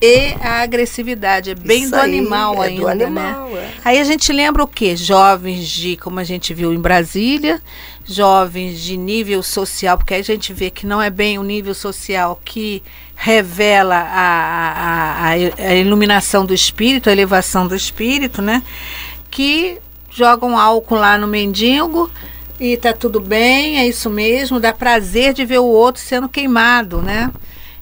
e 0.00 0.34
a 0.40 0.60
agressividade. 0.60 1.50
É 1.50 1.54
bem 1.54 1.82
Isso 1.82 1.90
do 1.90 1.96
aí, 1.96 2.18
animal 2.18 2.62
é 2.62 2.68
ainda, 2.68 2.80
do 2.80 2.96
né? 2.96 3.04
animal, 3.04 3.56
é. 3.56 3.70
Aí 3.84 3.98
a 3.98 4.04
gente 4.04 4.32
lembra 4.32 4.62
o 4.62 4.66
quê? 4.68 4.96
Jovens 4.96 5.68
de, 5.68 5.96
como 5.96 6.20
a 6.20 6.24
gente 6.24 6.54
viu 6.54 6.72
em 6.72 6.80
Brasília, 6.80 7.60
jovens 8.04 8.80
de 8.80 8.96
nível 8.96 9.42
social, 9.42 9.98
porque 9.98 10.14
aí 10.14 10.20
a 10.20 10.24
gente 10.24 10.52
vê 10.52 10.70
que 10.70 10.86
não 10.86 11.02
é 11.02 11.10
bem 11.10 11.38
o 11.38 11.42
nível 11.42 11.74
social 11.74 12.40
que 12.44 12.82
revela 13.14 13.96
a, 13.96 14.70
a, 14.70 15.24
a, 15.24 15.30
a 15.30 15.74
iluminação 15.74 16.46
do 16.46 16.54
espírito, 16.54 17.08
a 17.08 17.12
elevação 17.12 17.66
do 17.66 17.74
espírito, 17.74 18.40
né? 18.40 18.62
Que 19.30 19.78
jogam 20.10 20.56
álcool 20.56 20.94
lá 20.94 21.18
no 21.18 21.26
mendigo 21.26 22.10
e 22.60 22.76
tá 22.76 22.92
tudo 22.92 23.20
bem, 23.20 23.78
é 23.78 23.86
isso 23.86 24.08
mesmo, 24.08 24.58
dá 24.58 24.72
prazer 24.72 25.32
de 25.32 25.44
ver 25.44 25.58
o 25.58 25.64
outro 25.64 26.00
sendo 26.02 26.28
queimado, 26.28 27.02
né? 27.02 27.30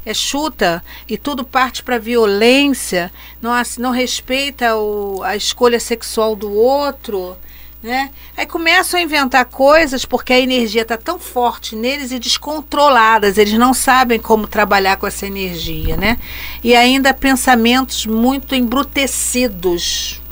É 0.07 0.15
chuta 0.15 0.85
e 1.09 1.19
tudo 1.19 1.45
parte 1.45 1.83
para 1.83 1.99
violência, 1.99 3.13
não, 3.43 3.51
não 3.79 3.91
respeita 3.91 4.77
o, 4.77 5.21
a 5.25 5.35
escolha 5.35 5.81
sexual 5.81 6.37
do 6.37 6.53
outro, 6.53 7.37
né? 7.83 8.11
Aí 8.37 8.47
começam 8.47 8.99
a 8.99 9.03
inventar 9.03 9.45
coisas 9.47 10.05
porque 10.05 10.33
a 10.33 10.39
energia 10.39 10.83
está 10.83 10.97
tão 10.97 11.19
forte 11.19 11.75
neles 11.75 12.13
e 12.13 12.19
descontroladas, 12.19 13.37
eles 13.37 13.55
não 13.55 13.75
sabem 13.75 14.19
como 14.19 14.47
trabalhar 14.47 14.97
com 14.97 15.07
essa 15.07 15.27
energia, 15.27 15.97
né? 15.97 16.19
E 16.63 16.75
ainda 16.75 17.13
pensamentos 17.13 18.07
muito 18.07 18.55
embrutecidos, 18.55 20.23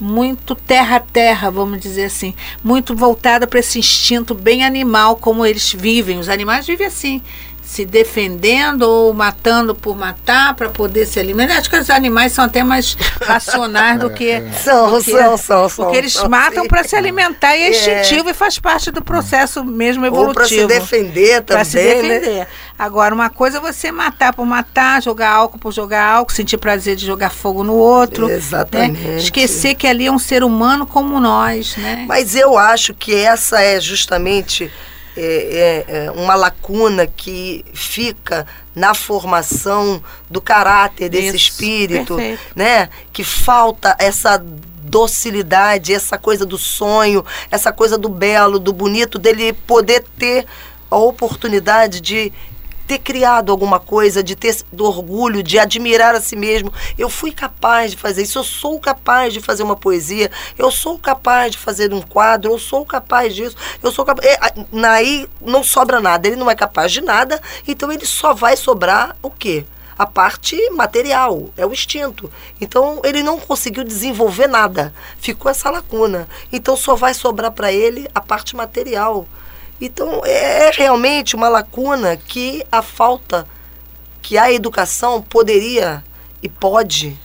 muito 0.00 0.54
terra 0.54 0.96
a 0.96 1.00
terra, 1.00 1.50
vamos 1.50 1.80
dizer 1.80 2.04
assim, 2.04 2.34
muito 2.62 2.94
voltada 2.94 3.46
para 3.46 3.60
esse 3.60 3.78
instinto 3.78 4.34
bem 4.34 4.64
animal 4.64 5.16
como 5.16 5.46
eles 5.46 5.72
vivem. 5.72 6.18
Os 6.18 6.28
animais 6.28 6.66
vivem 6.66 6.88
assim, 6.88 7.22
se 7.72 7.86
defendendo 7.86 8.82
ou 8.82 9.14
matando 9.14 9.74
por 9.74 9.96
matar 9.96 10.54
para 10.54 10.68
poder 10.68 11.06
se 11.06 11.18
alimentar. 11.18 11.56
Acho 11.56 11.70
que 11.70 11.76
os 11.78 11.88
animais 11.88 12.32
são 12.32 12.44
até 12.44 12.62
mais 12.62 12.94
racionais 13.22 13.98
do 13.98 14.10
que 14.10 14.42
São, 14.62 14.90
do 14.92 15.02
que- 15.02 15.10
são, 15.10 15.36
são, 15.38 15.68
são. 15.70 15.84
porque 15.86 15.96
eles 15.96 16.12
são, 16.12 16.28
matam 16.28 16.66
para 16.68 16.84
se 16.84 16.94
alimentar 16.94 17.56
e 17.56 17.62
é 17.62 17.66
É. 17.68 17.70
instintivo 17.70 18.28
e 18.28 18.34
faz 18.34 18.58
parte 18.58 18.90
do 18.90 19.02
processo 19.02 19.64
mesmo 19.64 20.04
Ou 20.04 20.34
para 20.34 20.46
se 20.46 20.56
evolutivo. 20.58 20.68
defender 20.68 21.42
também, 21.44 21.64
se 21.64 21.76
né? 21.78 21.82
defender. 21.94 22.48
Agora, 22.78 23.14
uma 23.14 23.30
coisa 23.30 23.56
é 23.56 23.60
você 23.60 23.90
matar 23.90 24.34
por 24.34 24.44
matar, 24.44 25.02
jogar 25.02 25.30
álcool 25.30 25.58
por 25.58 25.72
jogar 25.72 26.04
álcool, 26.04 26.32
sentir 26.34 26.58
prazer 26.58 26.94
de 26.94 27.06
jogar 27.06 27.30
fogo 27.30 27.64
no 27.64 27.72
outro. 27.74 28.26
né? 28.28 28.34
Exatamente. 28.34 29.16
Esquecer 29.24 29.74
que 29.76 29.86
ali 29.86 30.06
é 30.06 30.12
um 30.12 30.18
ser 30.18 30.44
humano 30.44 30.86
como 30.86 31.18
nós, 31.18 31.74
né? 31.76 32.04
Mas 32.06 32.34
eu 32.34 32.58
acho 32.58 32.92
que 32.92 33.14
essa 33.14 33.62
é 33.62 33.80
justamente 33.80 34.70
é, 35.16 35.84
é, 35.88 36.04
é, 36.04 36.10
uma 36.10 36.34
lacuna 36.34 37.06
que 37.06 37.64
fica 37.74 38.46
na 38.74 38.94
formação 38.94 40.02
do 40.30 40.40
caráter 40.40 41.08
desse 41.08 41.28
Isso, 41.28 41.36
espírito, 41.36 42.16
perfeito. 42.16 42.52
né? 42.56 42.88
Que 43.12 43.22
falta 43.22 43.94
essa 43.98 44.42
docilidade, 44.82 45.94
essa 45.94 46.18
coisa 46.18 46.44
do 46.44 46.58
sonho, 46.58 47.24
essa 47.50 47.72
coisa 47.72 47.96
do 47.96 48.08
belo, 48.08 48.58
do 48.58 48.72
bonito, 48.72 49.18
dele 49.18 49.52
poder 49.52 50.04
ter 50.18 50.46
a 50.90 50.96
oportunidade 50.96 52.00
de 52.00 52.32
ter 52.92 52.98
criado 52.98 53.50
alguma 53.50 53.80
coisa, 53.80 54.22
de 54.22 54.36
ter 54.36 54.54
do 54.70 54.84
orgulho, 54.84 55.42
de 55.42 55.58
admirar 55.58 56.14
a 56.14 56.20
si 56.20 56.36
mesmo. 56.36 56.70
Eu 56.98 57.08
fui 57.08 57.32
capaz 57.32 57.92
de 57.92 57.96
fazer 57.96 58.22
isso, 58.22 58.38
eu 58.38 58.44
sou 58.44 58.78
capaz 58.78 59.32
de 59.32 59.40
fazer 59.40 59.62
uma 59.62 59.76
poesia, 59.76 60.30
eu 60.58 60.70
sou 60.70 60.98
capaz 60.98 61.52
de 61.52 61.58
fazer 61.58 61.94
um 61.94 62.02
quadro, 62.02 62.52
eu 62.52 62.58
sou 62.58 62.84
capaz 62.84 63.34
disso, 63.34 63.56
eu 63.82 63.90
sou 63.90 64.04
capaz. 64.04 64.28
É, 64.28 64.34
a- 64.40 64.52
Aí 64.92 65.26
não 65.40 65.64
sobra 65.64 66.00
nada, 66.00 66.28
ele 66.28 66.36
não 66.36 66.50
é 66.50 66.54
capaz 66.54 66.92
de 66.92 67.00
nada, 67.00 67.40
então 67.66 67.90
ele 67.90 68.04
só 68.04 68.34
vai 68.34 68.56
sobrar 68.56 69.16
o 69.22 69.30
quê? 69.30 69.64
A 69.96 70.04
parte 70.06 70.56
material, 70.70 71.48
é 71.56 71.64
o 71.64 71.72
instinto. 71.72 72.30
Então 72.60 73.00
ele 73.04 73.22
não 73.22 73.38
conseguiu 73.40 73.84
desenvolver 73.84 74.48
nada, 74.48 74.92
ficou 75.18 75.50
essa 75.50 75.70
lacuna. 75.70 76.28
Então 76.52 76.76
só 76.76 76.94
vai 76.94 77.14
sobrar 77.14 77.52
para 77.52 77.72
ele 77.72 78.06
a 78.14 78.20
parte 78.20 78.54
material. 78.54 79.26
Então 79.84 80.24
é 80.24 80.70
realmente 80.70 81.34
uma 81.34 81.48
lacuna 81.48 82.16
que 82.16 82.64
a 82.70 82.80
falta 82.82 83.48
que 84.22 84.38
a 84.38 84.52
educação 84.52 85.20
poderia 85.20 86.04
e 86.40 86.48
pode, 86.48 87.18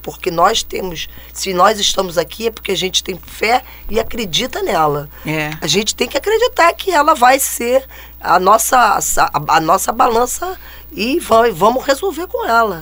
porque 0.00 0.30
nós 0.30 0.62
temos, 0.62 1.10
se 1.34 1.52
nós 1.52 1.78
estamos 1.78 2.16
aqui 2.16 2.46
é 2.46 2.50
porque 2.50 2.72
a 2.72 2.76
gente 2.76 3.04
tem 3.04 3.20
fé 3.22 3.62
e 3.90 4.00
acredita 4.00 4.62
nela. 4.62 5.10
É. 5.26 5.50
A 5.60 5.66
gente 5.66 5.94
tem 5.94 6.08
que 6.08 6.16
acreditar 6.16 6.72
que 6.72 6.90
ela 6.90 7.14
vai 7.14 7.38
ser 7.38 7.86
a 8.18 8.40
nossa, 8.40 8.78
a, 8.78 9.56
a 9.56 9.60
nossa 9.60 9.92
balança 9.92 10.58
e 10.92 11.18
vai, 11.20 11.50
vamos 11.50 11.84
resolver 11.84 12.26
com 12.26 12.46
ela. 12.46 12.80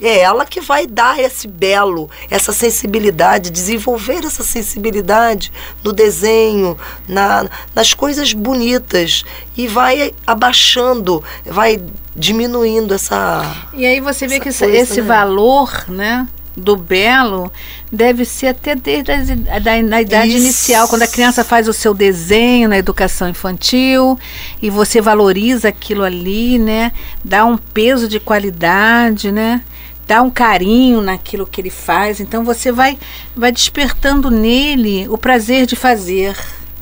É. 0.00 0.06
É 0.06 0.18
ela 0.20 0.44
que 0.44 0.60
vai 0.60 0.86
dar 0.86 1.18
esse 1.18 1.48
belo, 1.48 2.10
essa 2.30 2.52
sensibilidade, 2.52 3.50
desenvolver 3.50 4.24
essa 4.24 4.42
sensibilidade 4.42 5.52
no 5.82 5.92
desenho, 5.92 6.78
na, 7.08 7.48
nas 7.74 7.94
coisas 7.94 8.32
bonitas 8.32 9.24
e 9.56 9.66
vai 9.66 10.12
abaixando, 10.26 11.22
vai 11.44 11.82
diminuindo 12.14 12.94
essa. 12.94 13.66
E 13.72 13.84
aí 13.86 14.00
você 14.00 14.26
vê 14.26 14.40
que 14.40 14.48
esse, 14.48 14.64
coisa, 14.64 14.78
esse 14.78 15.00
né? 15.00 15.06
valor, 15.06 15.84
né? 15.88 16.26
Do 16.56 16.74
belo 16.74 17.52
deve 17.92 18.24
ser 18.24 18.46
até 18.46 18.74
desde 18.74 19.32
i- 19.34 19.60
da, 19.60 19.82
na 19.82 20.00
idade 20.00 20.28
Isso. 20.28 20.38
inicial, 20.38 20.88
quando 20.88 21.02
a 21.02 21.06
criança 21.06 21.44
faz 21.44 21.68
o 21.68 21.72
seu 21.72 21.92
desenho 21.92 22.68
na 22.68 22.78
educação 22.78 23.28
infantil 23.28 24.18
e 24.62 24.70
você 24.70 25.00
valoriza 25.02 25.68
aquilo 25.68 26.02
ali, 26.02 26.58
né? 26.58 26.92
Dá 27.22 27.44
um 27.44 27.58
peso 27.58 28.08
de 28.08 28.18
qualidade, 28.18 29.30
né? 29.30 29.62
Dá 30.06 30.22
um 30.22 30.30
carinho 30.30 31.02
naquilo 31.02 31.46
que 31.46 31.60
ele 31.60 31.68
faz. 31.70 32.20
Então 32.20 32.42
você 32.44 32.72
vai, 32.72 32.96
vai 33.36 33.52
despertando 33.52 34.30
nele 34.30 35.06
o 35.10 35.18
prazer 35.18 35.66
de 35.66 35.76
fazer. 35.76 36.34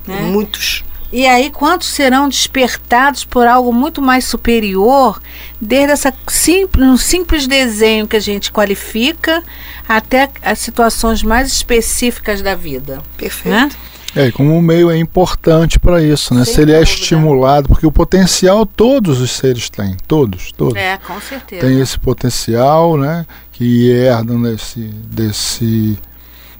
Né? 0.06 0.20
Muitos. 0.20 0.84
E 1.14 1.28
aí, 1.28 1.48
quantos 1.48 1.90
serão 1.90 2.28
despertados 2.28 3.24
por 3.24 3.46
algo 3.46 3.72
muito 3.72 4.02
mais 4.02 4.24
superior, 4.24 5.22
desde 5.60 5.92
essa 5.92 6.12
simples, 6.26 6.84
um 6.84 6.96
simples 6.96 7.46
desenho 7.46 8.08
que 8.08 8.16
a 8.16 8.20
gente 8.20 8.50
qualifica 8.50 9.40
até 9.88 10.28
as 10.42 10.58
situações 10.58 11.22
mais 11.22 11.52
específicas 11.52 12.42
da 12.42 12.56
vida. 12.56 13.00
Perfeito. 13.16 13.54
Né? 13.54 13.70
É, 14.16 14.26
e 14.26 14.32
como 14.32 14.58
o 14.58 14.60
meio 14.60 14.90
é 14.90 14.98
importante 14.98 15.78
para 15.78 16.02
isso, 16.02 16.34
né? 16.34 16.44
Sem 16.44 16.54
Se 16.54 16.62
ele 16.62 16.72
é 16.72 16.80
dúvida. 16.80 16.92
estimulado, 16.92 17.68
porque 17.68 17.86
o 17.86 17.92
potencial 17.92 18.66
todos 18.66 19.20
os 19.20 19.30
seres 19.30 19.70
têm, 19.70 19.96
todos, 20.08 20.50
todos. 20.50 20.74
É, 20.74 20.96
com 20.96 21.20
certeza. 21.20 21.64
Tem 21.64 21.80
esse 21.80 21.96
potencial, 21.96 22.96
né? 22.96 23.24
Que 23.52 23.88
herdam 23.88 24.42
desse, 24.42 24.80
desse 24.80 25.96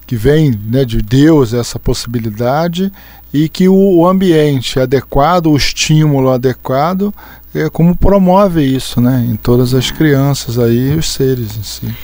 que 0.07 0.15
vem 0.15 0.57
né, 0.67 0.85
de 0.85 1.03
Deus 1.03 1.53
essa 1.53 1.77
possibilidade 1.77 2.93
e 3.35 3.49
que 3.49 3.69
o, 3.69 3.75
o 3.75 4.07
ambiente 4.07 4.79
adequado, 4.79 5.47
o 5.51 5.57
estímulo 5.57 6.31
adequado, 6.31 7.13
é 7.53 7.69
como 7.69 7.97
promove 7.97 8.63
isso, 8.63 9.01
né? 9.01 9.27
Em 9.29 9.35
todas 9.35 9.75
as 9.75 9.91
crianças 9.91 10.57
aí, 10.59 10.95
os 10.97 11.13
seres 11.13 11.57
em 11.57 11.63
si. 11.65 11.95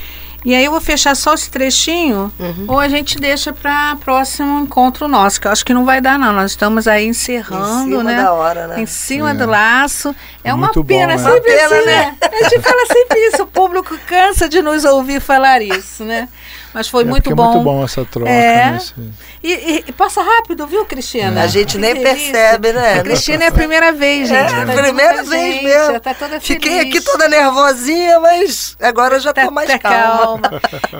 E 0.42 0.54
aí 0.54 0.64
eu 0.64 0.70
vou 0.72 0.80
fechar 0.80 1.14
só 1.14 1.34
esse 1.34 1.50
trechinho, 1.50 2.32
Uhum. 2.38 2.64
ou 2.66 2.78
a 2.80 2.88
gente 2.88 3.18
deixa 3.20 3.52
para 3.52 3.94
próximo 3.96 4.60
encontro 4.60 5.06
nosso, 5.06 5.38
que 5.40 5.46
eu 5.46 5.52
acho 5.52 5.62
que 5.64 5.74
não 5.74 5.84
vai 5.84 6.00
dar 6.00 6.18
não. 6.18 6.32
Nós 6.32 6.52
estamos 6.52 6.88
aí 6.88 7.06
encerrando, 7.06 7.82
em 7.82 7.90
cima 7.90 8.02
né? 8.04 8.16
da 8.22 8.32
hora, 8.32 8.66
né? 8.66 8.80
Em 8.80 8.86
cima 8.86 9.30
É. 9.32 9.34
do 9.34 9.46
laço. 9.46 10.16
É 10.42 10.52
uma 10.54 10.68
Muito 10.68 10.82
bom, 10.82 10.86
pena, 10.88 11.08
né? 11.14 11.18
sempre 11.18 11.32
Uma 11.32 11.42
pena, 11.42 11.64
assim, 11.76 11.86
né? 11.86 12.16
né? 12.22 12.28
A 12.42 12.48
gente 12.48 12.60
fala 12.60 12.86
sempre 12.86 13.18
isso, 13.28 13.42
o 13.42 13.46
público 13.46 13.96
cansa 14.06 14.48
de 14.48 14.62
nos 14.62 14.84
ouvir 14.84 15.20
falar 15.20 15.60
isso, 15.62 16.04
né? 16.04 16.26
Mas 16.72 16.88
foi 16.88 17.02
É, 17.02 17.06
muito 17.06 17.22
porque 17.24 17.34
bom. 17.34 17.42
É 17.50 17.52
muito 17.54 17.64
bom 17.64 17.84
essa 17.84 18.04
troca. 18.04 18.30
É. 18.30 18.70
né? 18.70 18.76
Esse- 18.76 18.94
E, 19.42 19.52
e- 19.52 19.84
e 19.88 19.92
passa 19.92 20.22
rápido, 20.22 20.66
viu, 20.66 20.84
Cristina? 20.84 21.42
A 21.42 21.46
gente 21.46 21.72
Que 21.72 21.78
nem 21.78 21.94
delícia. 21.94 22.32
percebe, 22.32 22.72
né? 22.72 23.00
A 23.00 23.02
Cristina 23.02 23.44
é 23.44 23.46
a 23.48 23.52
primeira 23.52 23.90
vez, 23.92 24.28
gente. 24.28 24.38
É, 24.38 24.50
Tá 24.50 24.56
a 24.62 24.66
junto 24.66 24.82
primeira 24.82 25.22
vez 25.24 25.54
gente, 25.54 25.64
mesmo. 25.64 26.00
Tá 26.00 26.14
toda 26.14 26.40
Fiquei 26.40 26.80
aqui 26.80 27.00
toda 27.00 27.28
nervosinha, 27.28 28.20
mas 28.20 28.76
agora 28.80 29.16
eu 29.16 29.20
já 29.20 29.32
tô 29.32 29.40
Tá- 29.40 29.50
mais 29.50 29.68
tá 29.68 29.78
calma. 29.78 30.40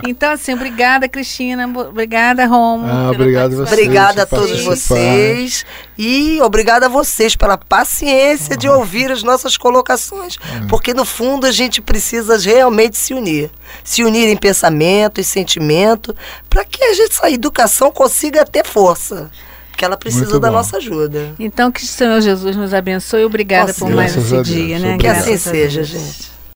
Então, 0.07 0.33
assim, 0.33 0.55
obrigada, 0.55 1.09
Cristina. 1.09 1.67
Obrigada, 1.69 2.47
Romo. 2.47 2.87
Ah, 2.89 3.11
obrigado 3.11 3.57
vocês. 3.57 3.73
Obrigada 3.73 4.23
a 4.23 4.27
todos 4.27 4.65
vocês 4.65 5.65
e 6.03 6.41
obrigada 6.41 6.87
a 6.87 6.89
vocês 6.89 7.37
pela 7.37 7.59
paciência 7.59 8.57
de 8.57 8.67
ouvir 8.67 9.13
as 9.13 9.23
nossas 9.23 9.59
colocações, 9.59 10.39
porque 10.67 10.95
no 10.95 11.05
fundo 11.05 11.47
a 11.47 11.53
gente 11.53 11.83
precisa 11.83 12.39
realmente 12.39 12.97
se 12.97 13.13
unir, 13.13 13.51
se 13.85 14.03
unir 14.03 14.27
em 14.27 14.37
pensamento 14.37 15.21
e 15.21 15.25
sentimento, 15.25 16.17
para 16.49 16.65
que 16.65 16.83
a 16.83 16.95
gente, 16.95 17.11
essa 17.13 17.31
educação 17.31 17.93
consiga 17.93 18.47
ter 18.47 18.65
força, 18.65 19.31
porque 19.71 19.85
ela 19.85 19.99
precisa 19.99 20.25
Muito 20.25 20.41
da 20.41 20.49
bom. 20.49 20.55
nossa 20.55 20.79
ajuda. 20.79 21.35
Então, 21.39 21.71
que 21.71 21.85
o 21.85 21.87
Senhor 21.87 22.19
Jesus 22.23 22.57
nos 22.57 22.73
abençoe. 22.73 23.23
Obrigada 23.23 23.75
por 23.75 23.91
mais 23.91 24.17
esse 24.17 24.35
a 24.35 24.41
dia, 24.41 24.79
né? 24.79 24.89
Que 24.89 25.07
Obrigado. 25.07 25.19
assim 25.19 25.35
a 25.35 25.39
seja, 25.39 25.85
gente. 25.85 26.30